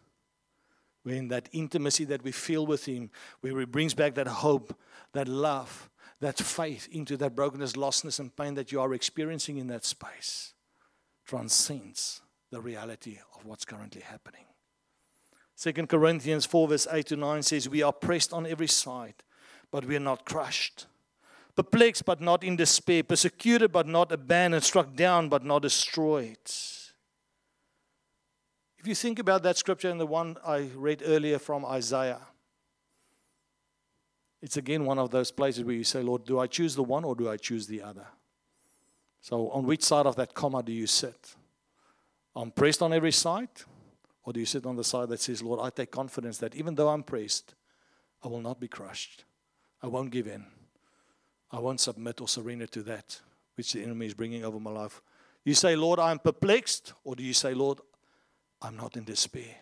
When 1.07 1.29
that 1.29 1.49
intimacy 1.53 2.05
that 2.07 2.25
we 2.25 2.33
feel 2.33 2.67
with 2.67 2.87
Him, 2.87 3.11
where 3.41 3.57
He 3.61 3.65
brings 3.65 3.95
back 3.95 4.15
that 4.15 4.27
hope, 4.27 4.77
that 5.13 5.29
love, 5.29 5.89
that 6.19 6.37
faith 6.37 6.89
into 6.91 7.17
that 7.19 7.37
brokenness, 7.37 7.75
lostness, 7.75 8.19
and 8.19 8.35
pain 8.35 8.55
that 8.55 8.73
you 8.73 8.81
are 8.81 8.93
experiencing 8.93 9.57
in 9.57 9.69
that 9.69 9.85
space, 9.85 10.53
transcends 11.25 12.23
the 12.51 12.61
reality 12.61 13.19
of 13.37 13.45
what's 13.47 13.65
currently 13.65 14.01
happening. 14.01 14.47
Second 15.55 15.89
Corinthians 15.89 16.45
4, 16.45 16.67
verse 16.67 16.89
8 16.91 17.07
to 17.07 17.17
9 17.17 17.43
says, 17.45 17.69
We 17.69 17.85
are 17.85 17.93
pressed 17.93 18.33
on 18.33 18.45
every 18.45 18.67
side, 18.67 19.15
but 19.71 19.85
we 19.85 19.95
are 19.95 20.01
not 20.01 20.25
crushed. 20.25 20.87
Perplexed, 21.55 22.05
but 22.05 22.21
not 22.21 22.43
in 22.43 22.57
despair. 22.57 23.05
Persecuted, 23.05 23.71
but 23.71 23.87
not 23.87 24.11
abandoned. 24.11 24.65
Struck 24.65 24.97
down, 24.97 25.29
but 25.29 25.45
not 25.45 25.63
destroyed. 25.63 26.37
If 28.87 28.91
you 28.91 28.95
think 28.95 29.19
about 29.19 29.43
that 29.43 29.57
scripture 29.57 29.91
and 29.91 29.99
the 29.99 30.07
one 30.07 30.37
I 30.47 30.69
read 30.77 31.03
earlier 31.05 31.41
from 31.41 31.65
Isaiah, 31.65 32.21
it's 34.41 34.57
again 34.57 34.85
one 34.85 35.01
of 35.01 35.11
those 35.11 35.33
places 35.33 35.65
where 35.65 35.75
you 35.75 35.83
say, 35.83 36.03
Lord, 36.03 36.25
do 36.25 36.39
I 36.39 36.47
choose 36.47 36.77
the 36.77 36.85
one 36.85 37.03
or 37.03 37.17
do 37.17 37.29
I 37.29 37.37
choose 37.37 37.67
the 37.67 37.83
other? 37.83 38.07
So, 39.21 39.51
on 39.51 39.67
which 39.67 39.83
side 39.83 40.07
of 40.07 40.15
that 40.15 40.35
comma 40.35 40.63
do 40.63 40.71
you 40.71 40.87
sit? 40.87 41.35
I'm 42.37 42.53
pressed 42.53 42.81
on 42.81 42.93
every 42.93 43.11
side 43.11 43.49
or 44.23 44.33
do 44.33 44.39
you 44.39 44.47
sit 44.47 44.65
on 44.65 44.77
the 44.77 44.85
side 44.85 45.09
that 45.09 45.19
says, 45.19 45.43
Lord, 45.43 45.59
I 45.61 45.71
take 45.71 45.91
confidence 45.91 46.39
that 46.39 46.55
even 46.55 46.77
though 46.77 46.91
I'm 46.91 47.03
pressed, 47.03 47.57
I 48.23 48.29
will 48.29 48.41
not 48.41 48.61
be 48.61 48.69
crushed. 48.69 49.25
I 49.83 49.89
won't 49.89 50.13
give 50.13 50.29
in. 50.29 50.47
I 51.51 51.59
won't 51.59 51.81
submit 51.81 52.21
or 52.21 52.29
surrender 52.29 52.69
to 52.69 52.85
that 52.85 53.21
which 53.57 53.73
the 53.73 53.83
enemy 53.83 54.07
is 54.07 54.15
bringing 54.15 54.45
over 54.45 54.61
my 54.61 54.71
life. 54.71 55.03
You 55.45 55.55
say, 55.55 55.75
Lord, 55.75 55.99
I'm 55.99 56.21
perplexed, 56.21 56.93
or 57.03 57.17
do 57.17 57.25
you 57.25 57.33
say, 57.33 57.53
Lord, 57.53 57.81
I'm 58.63 58.77
not 58.77 58.97
in 58.97 59.05
despair? 59.05 59.57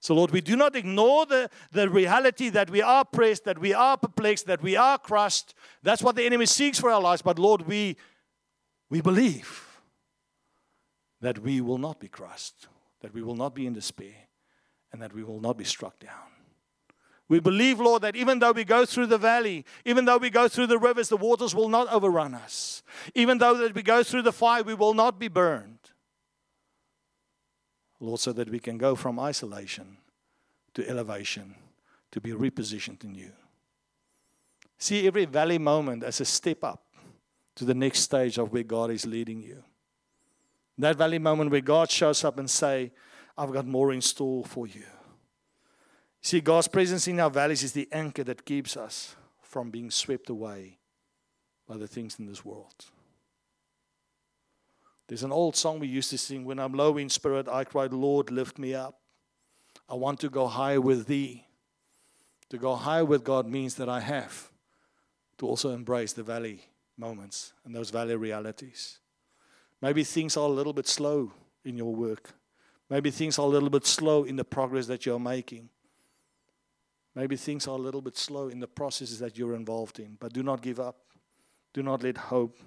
So, 0.00 0.14
Lord, 0.14 0.30
we 0.30 0.40
do 0.40 0.56
not 0.56 0.76
ignore 0.76 1.26
the, 1.26 1.50
the 1.72 1.88
reality 1.88 2.48
that 2.48 2.70
we 2.70 2.80
are 2.80 3.04
pressed, 3.04 3.44
that 3.44 3.58
we 3.58 3.74
are 3.74 3.98
perplexed, 3.98 4.46
that 4.46 4.62
we 4.62 4.74
are 4.76 4.96
crushed. 4.96 5.54
That's 5.82 6.02
what 6.02 6.16
the 6.16 6.24
enemy 6.24 6.46
seeks 6.46 6.78
for 6.78 6.90
our 6.90 7.02
lives. 7.02 7.20
But, 7.20 7.38
Lord, 7.38 7.62
we, 7.62 7.96
we 8.88 9.02
believe 9.02 9.78
that 11.20 11.38
we 11.40 11.60
will 11.60 11.76
not 11.76 12.00
be 12.00 12.08
crushed 12.08 12.68
that 13.00 13.14
we 13.14 13.22
will 13.22 13.34
not 13.34 13.54
be 13.54 13.66
in 13.66 13.72
despair 13.72 14.14
and 14.92 15.00
that 15.02 15.14
we 15.14 15.24
will 15.24 15.40
not 15.40 15.56
be 15.56 15.64
struck 15.64 15.98
down. 15.98 16.12
We 17.28 17.38
believe, 17.38 17.78
Lord, 17.78 18.02
that 18.02 18.16
even 18.16 18.40
though 18.40 18.50
we 18.50 18.64
go 18.64 18.84
through 18.84 19.06
the 19.06 19.18
valley, 19.18 19.64
even 19.84 20.04
though 20.04 20.18
we 20.18 20.30
go 20.30 20.48
through 20.48 20.66
the 20.66 20.78
rivers, 20.78 21.08
the 21.08 21.16
waters 21.16 21.54
will 21.54 21.68
not 21.68 21.92
overrun 21.92 22.34
us. 22.34 22.82
Even 23.14 23.38
though 23.38 23.56
that 23.56 23.74
we 23.74 23.82
go 23.82 24.02
through 24.02 24.22
the 24.22 24.32
fire, 24.32 24.64
we 24.64 24.74
will 24.74 24.94
not 24.94 25.18
be 25.18 25.28
burned. 25.28 25.78
Lord, 28.00 28.18
so 28.18 28.32
that 28.32 28.50
we 28.50 28.58
can 28.58 28.78
go 28.78 28.96
from 28.96 29.20
isolation 29.20 29.98
to 30.74 30.88
elevation, 30.88 31.54
to 32.12 32.20
be 32.20 32.30
repositioned 32.30 33.04
in 33.04 33.14
you. 33.14 33.32
See 34.78 35.06
every 35.06 35.26
valley 35.26 35.58
moment 35.58 36.02
as 36.02 36.20
a 36.20 36.24
step 36.24 36.64
up 36.64 36.82
to 37.56 37.64
the 37.64 37.74
next 37.74 38.00
stage 38.00 38.38
of 38.38 38.52
where 38.52 38.62
God 38.62 38.90
is 38.90 39.06
leading 39.06 39.42
you. 39.42 39.62
That 40.78 40.96
valley 40.96 41.18
moment 41.18 41.50
where 41.50 41.60
God 41.60 41.90
shows 41.90 42.24
up 42.24 42.38
and 42.38 42.48
say, 42.48 42.90
I've 43.36 43.52
got 43.52 43.66
more 43.66 43.92
in 43.92 44.00
store 44.00 44.44
for 44.44 44.66
you. 44.66 44.84
See, 46.22 46.40
God's 46.40 46.68
presence 46.68 47.06
in 47.08 47.20
our 47.20 47.30
valleys 47.30 47.62
is 47.62 47.72
the 47.72 47.88
anchor 47.92 48.24
that 48.24 48.44
keeps 48.44 48.76
us 48.76 49.16
from 49.42 49.70
being 49.70 49.90
swept 49.90 50.30
away 50.30 50.78
by 51.66 51.76
the 51.76 51.86
things 51.86 52.18
in 52.18 52.26
this 52.26 52.44
world. 52.44 52.86
There's 55.10 55.24
an 55.24 55.32
old 55.32 55.56
song 55.56 55.80
we 55.80 55.88
used 55.88 56.10
to 56.10 56.18
sing 56.18 56.44
when 56.44 56.60
I'm 56.60 56.72
low 56.72 56.96
in 56.96 57.08
spirit, 57.08 57.48
I 57.48 57.64
cry, 57.64 57.86
Lord, 57.86 58.30
lift 58.30 58.60
me 58.60 58.74
up. 58.74 59.00
I 59.88 59.96
want 59.96 60.20
to 60.20 60.30
go 60.30 60.46
high 60.46 60.78
with 60.78 61.08
thee. 61.08 61.48
To 62.50 62.58
go 62.58 62.76
high 62.76 63.02
with 63.02 63.24
God 63.24 63.48
means 63.48 63.74
that 63.74 63.88
I 63.88 63.98
have 63.98 64.52
to 65.38 65.48
also 65.48 65.70
embrace 65.70 66.12
the 66.12 66.22
valley 66.22 66.60
moments 66.96 67.54
and 67.64 67.74
those 67.74 67.90
valley 67.90 68.14
realities. 68.14 69.00
Maybe 69.82 70.04
things 70.04 70.36
are 70.36 70.46
a 70.46 70.52
little 70.52 70.72
bit 70.72 70.86
slow 70.86 71.32
in 71.64 71.76
your 71.76 71.92
work. 71.92 72.32
Maybe 72.88 73.10
things 73.10 73.36
are 73.36 73.46
a 73.46 73.48
little 73.48 73.68
bit 73.68 73.86
slow 73.86 74.22
in 74.22 74.36
the 74.36 74.44
progress 74.44 74.86
that 74.86 75.06
you're 75.06 75.18
making. 75.18 75.70
Maybe 77.16 77.34
things 77.34 77.66
are 77.66 77.76
a 77.76 77.82
little 77.82 78.00
bit 78.00 78.16
slow 78.16 78.46
in 78.46 78.60
the 78.60 78.68
processes 78.68 79.18
that 79.18 79.36
you're 79.36 79.56
involved 79.56 79.98
in. 79.98 80.18
But 80.20 80.32
do 80.32 80.44
not 80.44 80.62
give 80.62 80.78
up. 80.78 80.98
Do 81.72 81.82
not 81.82 82.04
let 82.04 82.16
hope 82.16 82.60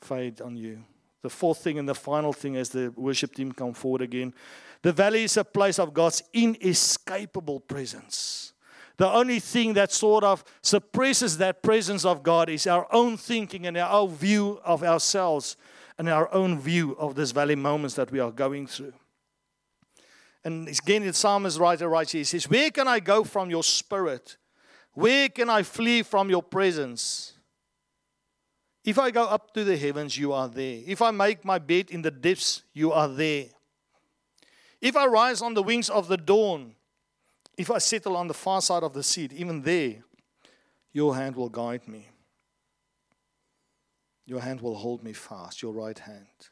fade 0.00 0.40
on 0.40 0.56
you. 0.56 0.84
The 1.22 1.30
fourth 1.30 1.58
thing 1.58 1.78
and 1.78 1.88
the 1.88 1.94
final 1.94 2.32
thing 2.32 2.56
as 2.56 2.70
the 2.70 2.92
worship 2.96 3.34
team 3.34 3.52
come 3.52 3.74
forward 3.74 4.02
again. 4.02 4.34
The 4.82 4.92
valley 4.92 5.24
is 5.24 5.36
a 5.36 5.44
place 5.44 5.78
of 5.78 5.92
God's 5.92 6.22
inescapable 6.32 7.60
presence. 7.60 8.52
The 8.98 9.10
only 9.10 9.38
thing 9.38 9.74
that 9.74 9.92
sort 9.92 10.24
of 10.24 10.44
suppresses 10.60 11.38
that 11.38 11.62
presence 11.62 12.04
of 12.04 12.22
God 12.22 12.48
is 12.48 12.66
our 12.66 12.86
own 12.92 13.16
thinking 13.16 13.66
and 13.66 13.76
our 13.76 13.90
own 13.90 14.10
view 14.10 14.60
of 14.64 14.82
ourselves 14.82 15.56
and 15.98 16.08
our 16.08 16.32
own 16.32 16.58
view 16.58 16.96
of 16.98 17.14
this 17.14 17.30
valley 17.30 17.56
moments 17.56 17.94
that 17.94 18.10
we 18.10 18.18
are 18.20 18.32
going 18.32 18.66
through. 18.66 18.92
And 20.44 20.68
again, 20.68 21.04
the 21.04 21.12
psalmist 21.12 21.58
writer 21.58 21.88
writes, 21.88 22.12
he 22.12 22.24
says, 22.24 22.48
Where 22.48 22.70
can 22.70 22.88
I 22.88 23.00
go 23.00 23.24
from 23.24 23.50
your 23.50 23.62
spirit? 23.62 24.36
Where 24.94 25.28
can 25.28 25.50
I 25.50 25.62
flee 25.62 26.02
from 26.02 26.30
your 26.30 26.42
presence? 26.42 27.34
If 28.88 28.98
I 28.98 29.10
go 29.10 29.24
up 29.24 29.52
to 29.52 29.64
the 29.64 29.76
heavens, 29.76 30.16
you 30.16 30.32
are 30.32 30.48
there. 30.48 30.80
If 30.86 31.02
I 31.02 31.10
make 31.10 31.44
my 31.44 31.58
bed 31.58 31.90
in 31.90 32.00
the 32.00 32.10
depths, 32.10 32.62
you 32.72 32.90
are 32.90 33.06
there. 33.06 33.44
If 34.80 34.96
I 34.96 35.04
rise 35.04 35.42
on 35.42 35.52
the 35.52 35.62
wings 35.62 35.90
of 35.90 36.08
the 36.08 36.16
dawn, 36.16 36.74
if 37.58 37.70
I 37.70 37.76
settle 37.76 38.16
on 38.16 38.28
the 38.28 38.32
far 38.32 38.62
side 38.62 38.82
of 38.82 38.94
the 38.94 39.02
sea, 39.02 39.28
even 39.34 39.60
there, 39.60 39.96
your 40.94 41.14
hand 41.14 41.36
will 41.36 41.50
guide 41.50 41.86
me. 41.86 42.08
Your 44.24 44.40
hand 44.40 44.62
will 44.62 44.76
hold 44.76 45.04
me 45.04 45.12
fast, 45.12 45.60
your 45.60 45.74
right 45.74 45.98
hand. 45.98 46.48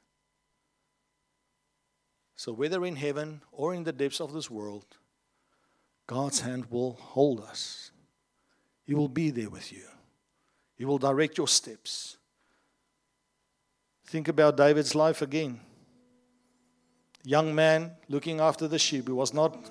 So, 2.34 2.52
whether 2.52 2.84
in 2.84 2.96
heaven 2.96 3.40
or 3.50 3.72
in 3.72 3.84
the 3.84 3.94
depths 3.94 4.20
of 4.20 4.34
this 4.34 4.50
world, 4.50 4.98
God's 6.06 6.40
hand 6.40 6.66
will 6.66 6.98
hold 7.00 7.40
us. 7.40 7.92
He 8.84 8.92
will 8.92 9.08
be 9.08 9.30
there 9.30 9.48
with 9.48 9.72
you, 9.72 9.84
He 10.74 10.84
will 10.84 10.98
direct 10.98 11.38
your 11.38 11.48
steps. 11.48 12.15
Think 14.06 14.28
about 14.28 14.56
David's 14.56 14.94
life 14.94 15.20
again. 15.20 15.60
Young 17.24 17.54
man 17.54 17.92
looking 18.08 18.40
after 18.40 18.68
the 18.68 18.78
sheep. 18.78 19.08
He 19.08 19.12
was 19.12 19.34
not 19.34 19.70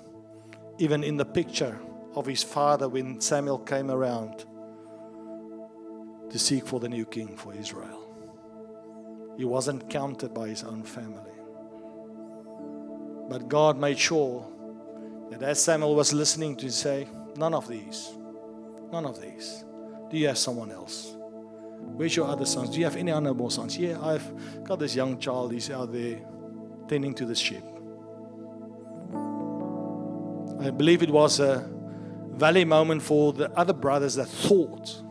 even 0.78 1.02
in 1.02 1.16
the 1.16 1.24
picture 1.24 1.78
of 2.14 2.26
his 2.26 2.42
father 2.42 2.86
when 2.86 3.18
Samuel 3.20 3.58
came 3.58 3.90
around 3.90 4.44
to 6.30 6.38
seek 6.38 6.66
for 6.66 6.80
the 6.80 6.88
new 6.88 7.06
king 7.06 7.34
for 7.36 7.54
Israel. 7.54 8.02
He 9.38 9.44
wasn't 9.44 9.88
counted 9.88 10.34
by 10.34 10.48
his 10.48 10.64
own 10.64 10.82
family. 10.82 11.22
But 13.30 13.48
God 13.48 13.78
made 13.78 13.98
sure 13.98 14.46
that 15.30 15.42
as 15.42 15.62
Samuel 15.62 15.94
was 15.94 16.12
listening 16.12 16.56
to 16.56 16.70
say, 16.70 17.08
None 17.36 17.52
of 17.54 17.68
these, 17.68 18.12
none 18.90 19.04
of 19.04 19.20
these. 19.20 19.64
Do 20.10 20.16
you 20.16 20.28
have 20.28 20.38
someone 20.38 20.70
else? 20.70 21.14
Where's 21.94 22.14
your 22.14 22.26
other 22.26 22.44
sons? 22.44 22.70
Do 22.70 22.78
you 22.78 22.84
have 22.84 22.96
any 22.96 23.10
other 23.10 23.32
more 23.32 23.50
sons? 23.50 23.76
Yeah, 23.78 24.00
I've 24.02 24.64
got 24.64 24.78
this 24.78 24.94
young 24.94 25.18
child. 25.18 25.52
He's 25.52 25.70
out 25.70 25.92
there 25.92 26.20
tending 26.88 27.14
to 27.14 27.24
the 27.24 27.34
sheep. 27.34 27.64
I 30.60 30.70
believe 30.70 31.02
it 31.02 31.10
was 31.10 31.40
a 31.40 31.68
valley 32.30 32.64
moment 32.64 33.02
for 33.02 33.32
the 33.32 33.50
other 33.52 33.72
brothers 33.72 34.14
that 34.16 34.26
thought 34.26 35.02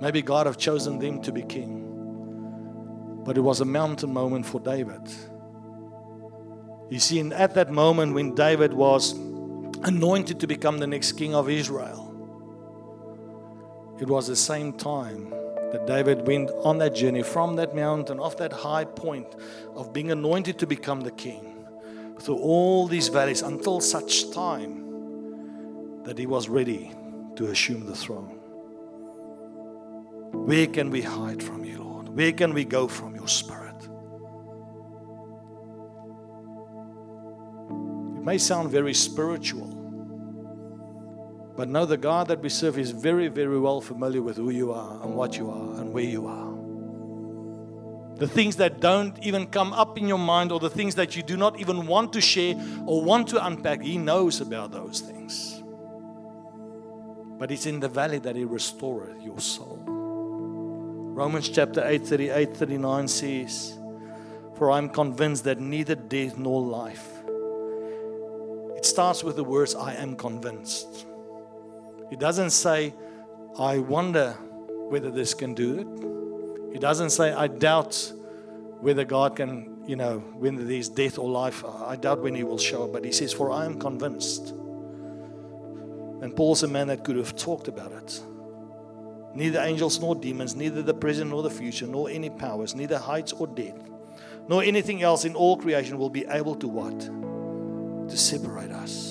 maybe 0.00 0.22
God 0.22 0.46
have 0.46 0.56
chosen 0.56 0.98
them 0.98 1.20
to 1.22 1.32
be 1.32 1.42
king. 1.42 1.84
But 3.24 3.36
it 3.36 3.42
was 3.42 3.60
a 3.60 3.64
mountain 3.64 4.12
moment 4.12 4.46
for 4.46 4.60
David 4.60 5.02
you 6.90 7.00
see, 7.00 7.20
at 7.20 7.54
that 7.54 7.70
moment 7.70 8.14
when 8.14 8.34
David 8.34 8.72
was 8.72 9.12
anointed 9.82 10.40
to 10.40 10.46
become 10.46 10.78
the 10.78 10.86
next 10.86 11.12
king 11.12 11.34
of 11.34 11.50
Israel, 11.50 12.06
it 14.00 14.08
was 14.08 14.26
the 14.26 14.36
same 14.36 14.72
time 14.72 15.34
that 15.72 15.86
David 15.86 16.26
went 16.26 16.50
on 16.62 16.78
that 16.78 16.94
journey 16.94 17.22
from 17.22 17.56
that 17.56 17.74
mountain, 17.74 18.18
off 18.18 18.36
that 18.38 18.52
high 18.52 18.84
point 18.84 19.36
of 19.74 19.92
being 19.92 20.10
anointed 20.10 20.58
to 20.58 20.66
become 20.66 21.02
the 21.02 21.10
king, 21.10 21.66
through 22.20 22.38
all 22.38 22.86
these 22.86 23.08
valleys 23.08 23.42
until 23.42 23.80
such 23.80 24.30
time 24.30 24.84
that 26.04 26.18
he 26.18 26.26
was 26.26 26.48
ready 26.48 26.92
to 27.36 27.46
assume 27.46 27.86
the 27.86 27.94
throne. 27.94 28.34
Where 30.32 30.66
can 30.66 30.90
we 30.90 31.02
hide 31.02 31.42
from 31.42 31.64
you, 31.64 31.82
Lord? 31.82 32.08
Where 32.08 32.32
can 32.32 32.54
we 32.54 32.64
go 32.64 32.88
from 32.88 33.14
your 33.14 33.28
spirit? 33.28 33.76
It 38.16 38.24
may 38.24 38.38
sound 38.38 38.70
very 38.70 38.94
spiritual, 38.94 39.77
but 41.58 41.68
know 41.68 41.84
the 41.84 41.96
God 41.96 42.28
that 42.28 42.40
we 42.40 42.48
serve 42.50 42.78
is 42.78 42.92
very, 42.92 43.26
very 43.26 43.58
well 43.58 43.80
familiar 43.80 44.22
with 44.22 44.36
who 44.36 44.50
you 44.50 44.72
are 44.72 45.02
and 45.02 45.16
what 45.16 45.36
you 45.36 45.50
are 45.50 45.80
and 45.80 45.92
where 45.92 46.04
you 46.04 46.28
are. 46.28 46.54
The 48.16 48.28
things 48.28 48.54
that 48.56 48.78
don't 48.78 49.18
even 49.24 49.48
come 49.48 49.72
up 49.72 49.98
in 49.98 50.06
your 50.06 50.20
mind 50.20 50.52
or 50.52 50.60
the 50.60 50.70
things 50.70 50.94
that 50.94 51.16
you 51.16 51.24
do 51.24 51.36
not 51.36 51.58
even 51.58 51.88
want 51.88 52.12
to 52.12 52.20
share 52.20 52.54
or 52.86 53.02
want 53.02 53.26
to 53.30 53.44
unpack, 53.44 53.82
He 53.82 53.98
knows 53.98 54.40
about 54.40 54.70
those 54.70 55.00
things. 55.00 55.60
But 57.40 57.50
it's 57.50 57.66
in 57.66 57.80
the 57.80 57.88
valley 57.88 58.20
that 58.20 58.36
He 58.36 58.44
restoreth 58.44 59.20
your 59.20 59.40
soul. 59.40 59.82
Romans 59.84 61.48
chapter 61.48 61.84
8, 61.84 62.06
38, 62.06 62.56
39 62.56 63.08
says, 63.08 63.76
For 64.54 64.70
I 64.70 64.78
am 64.78 64.90
convinced 64.90 65.42
that 65.42 65.58
neither 65.58 65.96
death 65.96 66.38
nor 66.38 66.62
life 66.62 67.18
it 68.78 68.86
starts 68.86 69.24
with 69.24 69.34
the 69.34 69.42
words, 69.42 69.74
I 69.74 69.94
am 69.94 70.14
convinced. 70.14 71.07
It 72.10 72.18
doesn't 72.18 72.50
say, 72.50 72.94
I 73.58 73.78
wonder 73.78 74.32
whether 74.88 75.10
this 75.10 75.34
can 75.34 75.54
do 75.54 75.78
it. 75.78 76.72
He 76.72 76.78
doesn't 76.78 77.10
say, 77.10 77.32
I 77.32 77.46
doubt 77.46 78.12
whether 78.80 79.04
God 79.04 79.36
can, 79.36 79.82
you 79.86 79.96
know, 79.96 80.18
whether 80.18 80.64
there's 80.64 80.88
death 80.88 81.18
or 81.18 81.28
life. 81.28 81.64
I 81.64 81.96
doubt 81.96 82.22
when 82.22 82.34
He 82.34 82.44
will 82.44 82.58
show 82.58 82.84
up. 82.84 82.92
But 82.92 83.04
He 83.04 83.12
says, 83.12 83.32
For 83.32 83.50
I 83.50 83.64
am 83.66 83.78
convinced. 83.78 84.50
And 86.20 86.34
Paul's 86.34 86.62
a 86.62 86.68
man 86.68 86.88
that 86.88 87.04
could 87.04 87.16
have 87.16 87.36
talked 87.36 87.68
about 87.68 87.92
it. 87.92 88.20
Neither 89.34 89.60
angels 89.60 90.00
nor 90.00 90.16
demons, 90.16 90.56
neither 90.56 90.82
the 90.82 90.94
present 90.94 91.30
nor 91.30 91.42
the 91.42 91.50
future, 91.50 91.86
nor 91.86 92.10
any 92.10 92.30
powers, 92.30 92.74
neither 92.74 92.98
heights 92.98 93.32
or 93.32 93.46
depth, 93.46 93.88
nor 94.48 94.62
anything 94.62 95.02
else 95.02 95.24
in 95.24 95.36
all 95.36 95.56
creation 95.56 95.98
will 95.98 96.10
be 96.10 96.24
able 96.26 96.54
to 96.56 96.66
what? 96.66 97.08
to 98.08 98.16
separate 98.16 98.70
us. 98.70 99.07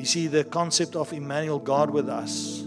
You 0.00 0.06
see, 0.06 0.28
the 0.28 0.44
concept 0.44 0.96
of 0.96 1.12
Emmanuel, 1.12 1.58
God 1.58 1.90
with 1.90 2.08
us, 2.08 2.66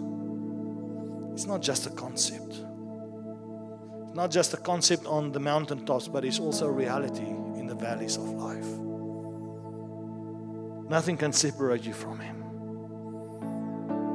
it's 1.34 1.48
not 1.48 1.63
just 1.63 1.88
a 1.88 1.89
concept. 1.89 2.52
It's 2.52 4.13
not 4.13 4.30
just 4.30 4.54
a 4.54 4.58
concept 4.58 5.08
on 5.08 5.32
the 5.32 5.39
mountaintops, 5.39 6.07
but 6.07 6.24
it's 6.26 6.39
also 6.39 6.68
a 6.68 6.72
reality 6.72 7.26
in 7.26 7.66
the 7.66 7.74
valleys 7.74 8.18
of 8.18 8.26
life. 8.26 8.68
Nothing 10.88 11.18
can 11.18 11.34
separate 11.34 11.84
you 11.84 11.93
from 11.93 12.20
Him. 12.20 12.43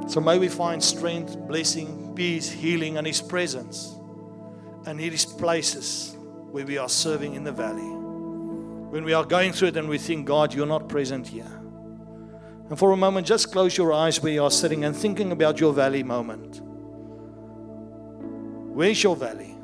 So 0.09 0.20
may 0.20 0.38
we 0.38 0.49
find 0.49 0.80
strength, 0.80 1.36
blessing, 1.40 2.12
peace, 2.14 2.49
healing, 2.49 2.99
and 2.99 3.05
His 3.05 3.20
presence, 3.20 3.97
and 4.86 5.01
His 5.01 5.24
places 5.24 6.16
where 6.53 6.64
we 6.64 6.78
are 6.78 6.88
serving 6.88 7.34
in 7.34 7.42
the 7.42 7.51
valley 7.51 7.97
when 8.92 9.03
we 9.03 9.12
are 9.12 9.24
going 9.24 9.53
through 9.53 9.68
it 9.68 9.76
and 9.76 9.88
we 9.88 9.99
think, 9.99 10.24
God, 10.24 10.55
you're 10.55 10.66
not 10.66 10.88
present 10.88 11.26
here. 11.26 11.59
And 12.68 12.78
for 12.78 12.92
a 12.92 12.96
moment, 12.96 13.26
just 13.26 13.50
close 13.50 13.76
your 13.76 13.92
eyes 13.92 14.22
where 14.22 14.32
you 14.32 14.44
are 14.44 14.50
sitting 14.50 14.84
and 14.84 14.94
thinking 14.94 15.32
about 15.32 15.58
your 15.58 15.72
valley 15.72 16.02
moment. 16.02 16.60
Where's 18.74 19.02
your 19.02 19.16
valley? 19.16 19.56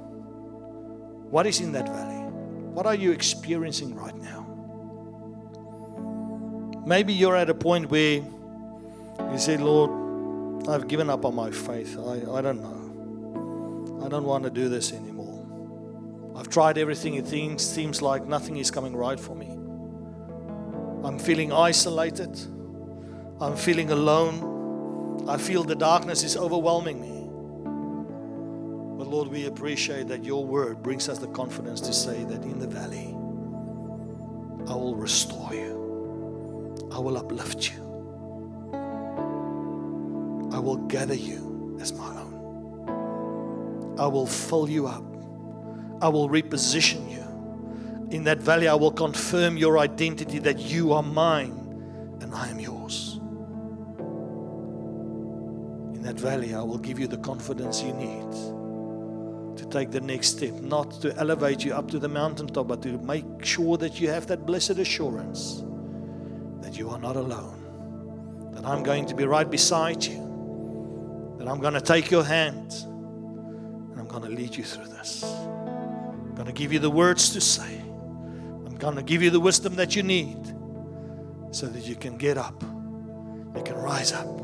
What 1.31 1.47
is 1.47 1.61
in 1.61 1.73
that 1.73 1.89
valley? 1.89 2.23
What 2.73 2.87
are 2.87 2.95
you 2.95 3.13
experiencing 3.13 3.95
right 3.95 4.17
now? 4.17 4.47
Maybe 6.87 7.13
you're 7.13 7.37
at 7.37 7.51
a 7.51 7.55
point 7.55 7.91
where 7.91 8.23
you 9.33 9.39
say, 9.39 9.57
Lord, 9.57 10.69
I've 10.69 10.89
given 10.89 11.11
up 11.11 11.25
on 11.25 11.35
my 11.35 11.51
faith. 11.51 11.99
I, 11.99 12.39
I 12.39 12.41
don't 12.41 12.61
know. 12.63 14.05
I 14.05 14.09
don't 14.09 14.25
want 14.25 14.45
to 14.45 14.51
do 14.51 14.69
this 14.69 14.93
anymore. 14.93 16.35
I've 16.37 16.49
tried 16.49 16.79
everything. 16.79 17.15
It 17.15 17.27
seems, 17.27 17.65
seems 17.65 18.03
like 18.03 18.27
nothing 18.27 18.57
is 18.57 18.71
coming 18.71 18.97
right 18.97 19.21
for 19.21 19.37
me. 19.37 19.51
I'm 21.07 21.19
feeling 21.19 21.53
isolated. 21.53 22.39
I'm 23.45 23.57
feeling 23.57 23.91
alone. 23.91 25.27
I 25.29 25.37
feel 25.37 25.65
the 25.65 25.75
darkness 25.75 26.23
is 26.23 26.35
overwhelming 26.35 26.99
me. 26.99 27.29
But 28.97 29.07
Lord, 29.07 29.29
we 29.29 29.45
appreciate 29.45 30.09
that 30.09 30.25
your 30.25 30.47
word 30.47 30.83
brings 30.83 31.11
us 31.11 31.19
the 31.19 31.27
confidence 31.27 31.83
to 31.83 31.93
say 31.93 32.25
that 32.25 32.43
in 32.43 32.59
the 32.59 32.67
valley, 32.67 33.09
I 34.67 34.75
will 34.75 34.97
restore 34.97 35.53
you, 35.53 36.89
I 36.91 36.99
will 36.99 37.19
uplift 37.19 37.71
you, 37.71 37.83
I 40.51 40.59
will 40.59 40.79
gather 40.89 41.13
you 41.15 41.77
as 41.83 41.93
my 41.93 42.17
own, 42.17 43.97
I 43.99 44.07
will 44.07 44.27
fill 44.27 44.71
you 44.71 44.87
up, 44.87 45.05
I 46.01 46.09
will 46.09 46.31
reposition 46.31 47.13
you. 47.13 48.09
In 48.11 48.25
that 48.25 48.39
valley, 48.39 48.69
I 48.69 48.75
will 48.75 48.93
confirm 48.93 49.59
your 49.59 49.77
identity 49.79 50.39
that 50.39 50.61
you 50.61 50.95
are 50.95 51.03
mine 51.03 52.17
and 52.23 52.35
I 52.35 52.49
am 52.49 52.59
yours. 52.59 52.74
That 56.05 56.21
valley, 56.21 56.55
I 56.55 56.61
will 56.61 56.79
give 56.79 56.99
you 56.99 57.07
the 57.07 57.17
confidence 57.17 57.83
you 57.83 57.95
need 57.95 58.31
to 59.57 59.67
take 59.71 59.91
the 59.91 60.03
next 60.03 60.37
step, 60.37 60.53
not 60.61 61.01
to 61.01 61.17
elevate 61.17 61.65
you 61.65 61.73
up 61.73 61.91
to 61.93 61.99
the 61.99 62.09
mountaintop, 62.09 62.69
but 62.69 62.83
to 62.83 62.99
make 62.99 63.25
sure 63.43 63.79
that 63.79 63.99
you 63.99 64.11
have 64.11 64.27
that 64.27 64.45
blessed 64.45 64.79
assurance 64.79 65.63
that 66.61 66.77
you 66.77 66.91
are 66.91 66.99
not 66.99 67.17
alone, 67.17 68.51
that 68.53 68.67
I'm 68.67 68.83
going 68.83 69.07
to 69.07 69.15
be 69.15 69.25
right 69.25 69.51
beside 69.51 70.05
you, 70.05 71.37
that 71.39 71.49
I'm 71.49 71.59
going 71.59 71.75
to 71.75 71.81
take 71.81 72.11
your 72.11 72.23
hand, 72.25 72.75
and 72.75 73.99
I'm 73.99 74.07
going 74.07 74.25
to 74.25 74.29
lead 74.29 74.55
you 74.55 74.65
through 74.65 74.89
this. 74.89 75.25
I'm 75.25 76.35
going 76.35 76.47
to 76.47 76.53
give 76.53 76.71
you 76.71 76.81
the 76.81 76.91
words 76.91 77.31
to 77.31 77.41
say. 77.41 77.81
I'm 78.67 78.77
going 78.77 78.97
to 78.97 79.03
give 79.03 79.23
you 79.23 79.31
the 79.31 79.41
wisdom 79.41 79.77
that 79.77 79.97
you 79.97 80.03
need 80.03 80.55
so 81.51 81.67
that 81.67 81.87
you 81.87 81.97
can 81.97 82.19
get 82.19 82.37
up, 82.37 82.63
you 83.57 83.63
can 83.65 83.77
rise 83.77 84.13
up. 84.13 84.44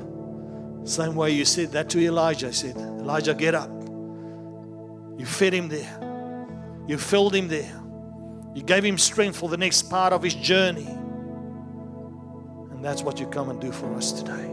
Same 0.84 1.14
way 1.14 1.30
you 1.30 1.44
said 1.44 1.72
that 1.72 1.88
to 1.90 2.00
Elijah. 2.00 2.48
I 2.48 2.52
said, 2.52 2.76
Elijah, 2.76 3.34
get 3.34 3.54
up. 3.54 3.70
You 5.18 5.26
fed 5.26 5.52
him 5.52 5.68
there, 5.68 6.82
you 6.86 6.96
filled 6.96 7.34
him 7.34 7.48
there, 7.48 7.78
you 8.54 8.62
gave 8.62 8.82
him 8.82 8.96
strength 8.96 9.36
for 9.36 9.50
the 9.50 9.58
next 9.58 9.90
part 9.90 10.14
of 10.14 10.22
his 10.22 10.34
journey. 10.34 10.86
And 12.70 12.82
that's 12.82 13.02
what 13.02 13.20
you 13.20 13.26
come 13.26 13.50
and 13.50 13.60
do 13.60 13.70
for 13.70 13.92
us 13.94 14.12
today. 14.12 14.50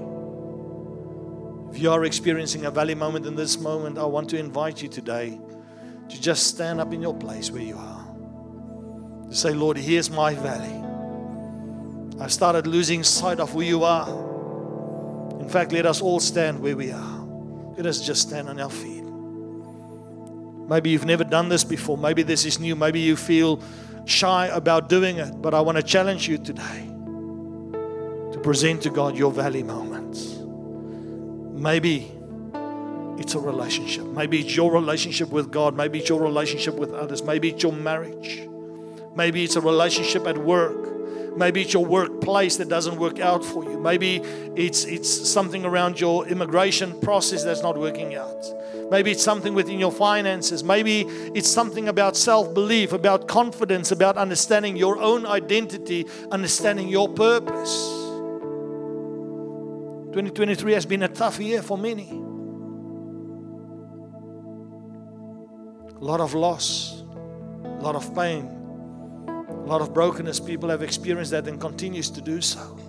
If 1.71 1.79
you 1.79 1.89
are 1.89 2.03
experiencing 2.03 2.65
a 2.65 2.71
valley 2.71 2.95
moment 2.95 3.25
in 3.25 3.35
this 3.35 3.57
moment, 3.57 3.97
I 3.97 4.03
want 4.03 4.29
to 4.31 4.37
invite 4.37 4.81
you 4.81 4.89
today 4.89 5.39
to 6.09 6.21
just 6.21 6.47
stand 6.47 6.81
up 6.81 6.91
in 6.91 7.01
your 7.01 7.15
place 7.15 7.49
where 7.49 7.61
you 7.61 7.77
are. 7.77 8.05
To 9.29 9.35
say, 9.35 9.53
Lord, 9.53 9.77
here's 9.77 10.09
my 10.09 10.33
valley. 10.33 10.83
I've 12.19 12.33
started 12.33 12.67
losing 12.67 13.03
sight 13.03 13.39
of 13.39 13.51
who 13.51 13.61
you 13.61 13.85
are. 13.85 14.26
In 15.47 15.53
fact, 15.53 15.71
let 15.71 15.85
us 15.85 16.01
all 16.01 16.19
stand 16.19 16.59
where 16.59 16.75
we 16.75 16.91
are. 16.91 17.19
Let 17.77 17.85
us 17.85 18.05
just 18.05 18.23
stand 18.23 18.49
on 18.49 18.59
our 18.59 18.69
feet. 18.69 19.01
Maybe 20.69 20.89
you've 20.89 21.05
never 21.05 21.23
done 21.23 21.47
this 21.47 21.63
before. 21.63 21.97
Maybe 21.97 22.21
this 22.21 22.43
is 22.43 22.59
new. 22.59 22.75
Maybe 22.75 22.99
you 22.99 23.15
feel 23.15 23.61
shy 24.03 24.47
about 24.47 24.89
doing 24.89 25.19
it. 25.19 25.41
But 25.41 25.53
I 25.53 25.61
want 25.61 25.77
to 25.77 25.83
challenge 25.83 26.27
you 26.27 26.37
today 26.37 26.85
to 28.33 28.39
present 28.43 28.83
to 28.83 28.89
God 28.89 29.15
your 29.15 29.31
valley 29.31 29.63
moments. 29.63 30.35
Maybe 31.57 32.11
it's 33.17 33.33
a 33.33 33.39
relationship. 33.39 34.03
Maybe 34.03 34.41
it's 34.41 34.53
your 34.53 34.69
relationship 34.69 35.29
with 35.29 35.49
God. 35.49 35.77
Maybe 35.77 35.99
it's 35.99 36.09
your 36.09 36.21
relationship 36.21 36.75
with 36.75 36.91
others. 36.91 37.23
Maybe 37.23 37.51
it's 37.51 37.63
your 37.63 37.71
marriage. 37.71 38.45
Maybe 39.15 39.45
it's 39.45 39.55
a 39.55 39.61
relationship 39.61 40.27
at 40.27 40.37
work. 40.37 40.96
Maybe 41.35 41.61
it's 41.61 41.73
your 41.73 41.85
workplace 41.85 42.57
that 42.57 42.69
doesn't 42.69 42.97
work 42.97 43.19
out 43.19 43.43
for 43.43 43.63
you. 43.63 43.79
Maybe 43.79 44.17
it's, 44.55 44.85
it's 44.85 45.09
something 45.09 45.65
around 45.65 45.99
your 45.99 46.27
immigration 46.27 46.99
process 47.01 47.43
that's 47.43 47.61
not 47.61 47.77
working 47.77 48.15
out. 48.15 48.45
Maybe 48.89 49.11
it's 49.11 49.23
something 49.23 49.53
within 49.53 49.79
your 49.79 49.91
finances. 49.91 50.63
Maybe 50.63 51.01
it's 51.01 51.49
something 51.49 51.89
about 51.89 52.15
self 52.15 52.53
belief, 52.53 52.93
about 52.93 53.27
confidence, 53.27 53.91
about 53.91 54.17
understanding 54.17 54.77
your 54.77 54.97
own 54.97 55.25
identity, 55.25 56.05
understanding 56.31 56.87
your 56.87 57.09
purpose. 57.09 57.75
2023 60.13 60.73
has 60.73 60.85
been 60.85 61.03
a 61.03 61.07
tough 61.07 61.39
year 61.39 61.61
for 61.61 61.77
many. 61.77 62.09
A 65.95 66.03
lot 66.03 66.21
of 66.21 66.33
loss, 66.33 67.03
a 67.63 67.81
lot 67.81 67.95
of 67.95 68.15
pain, 68.15 68.56
a 69.67 69.69
lot 69.69 69.81
of 69.81 69.93
brokenness. 69.93 70.39
People 70.39 70.69
have 70.69 70.81
experienced 70.81 71.31
that 71.31 71.45
and 71.47 71.59
continues 71.59 72.09
to 72.11 72.21
do 72.21 72.39
so. 72.39 72.79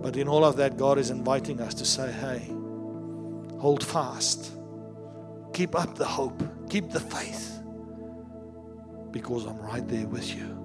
But 0.00 0.16
in 0.16 0.28
all 0.28 0.46
of 0.46 0.56
that, 0.56 0.78
God 0.78 0.96
is 0.96 1.10
inviting 1.10 1.60
us 1.60 1.74
to 1.74 1.84
say, 1.84 2.10
hey, 2.10 2.50
hold 3.58 3.84
fast. 3.84 4.50
Keep 5.52 5.74
up 5.74 5.94
the 5.96 6.06
hope. 6.06 6.42
Keep 6.70 6.90
the 6.90 7.00
faith. 7.00 7.60
Because 9.10 9.44
I'm 9.44 9.58
right 9.58 9.86
there 9.86 10.06
with 10.06 10.34
you. 10.34 10.59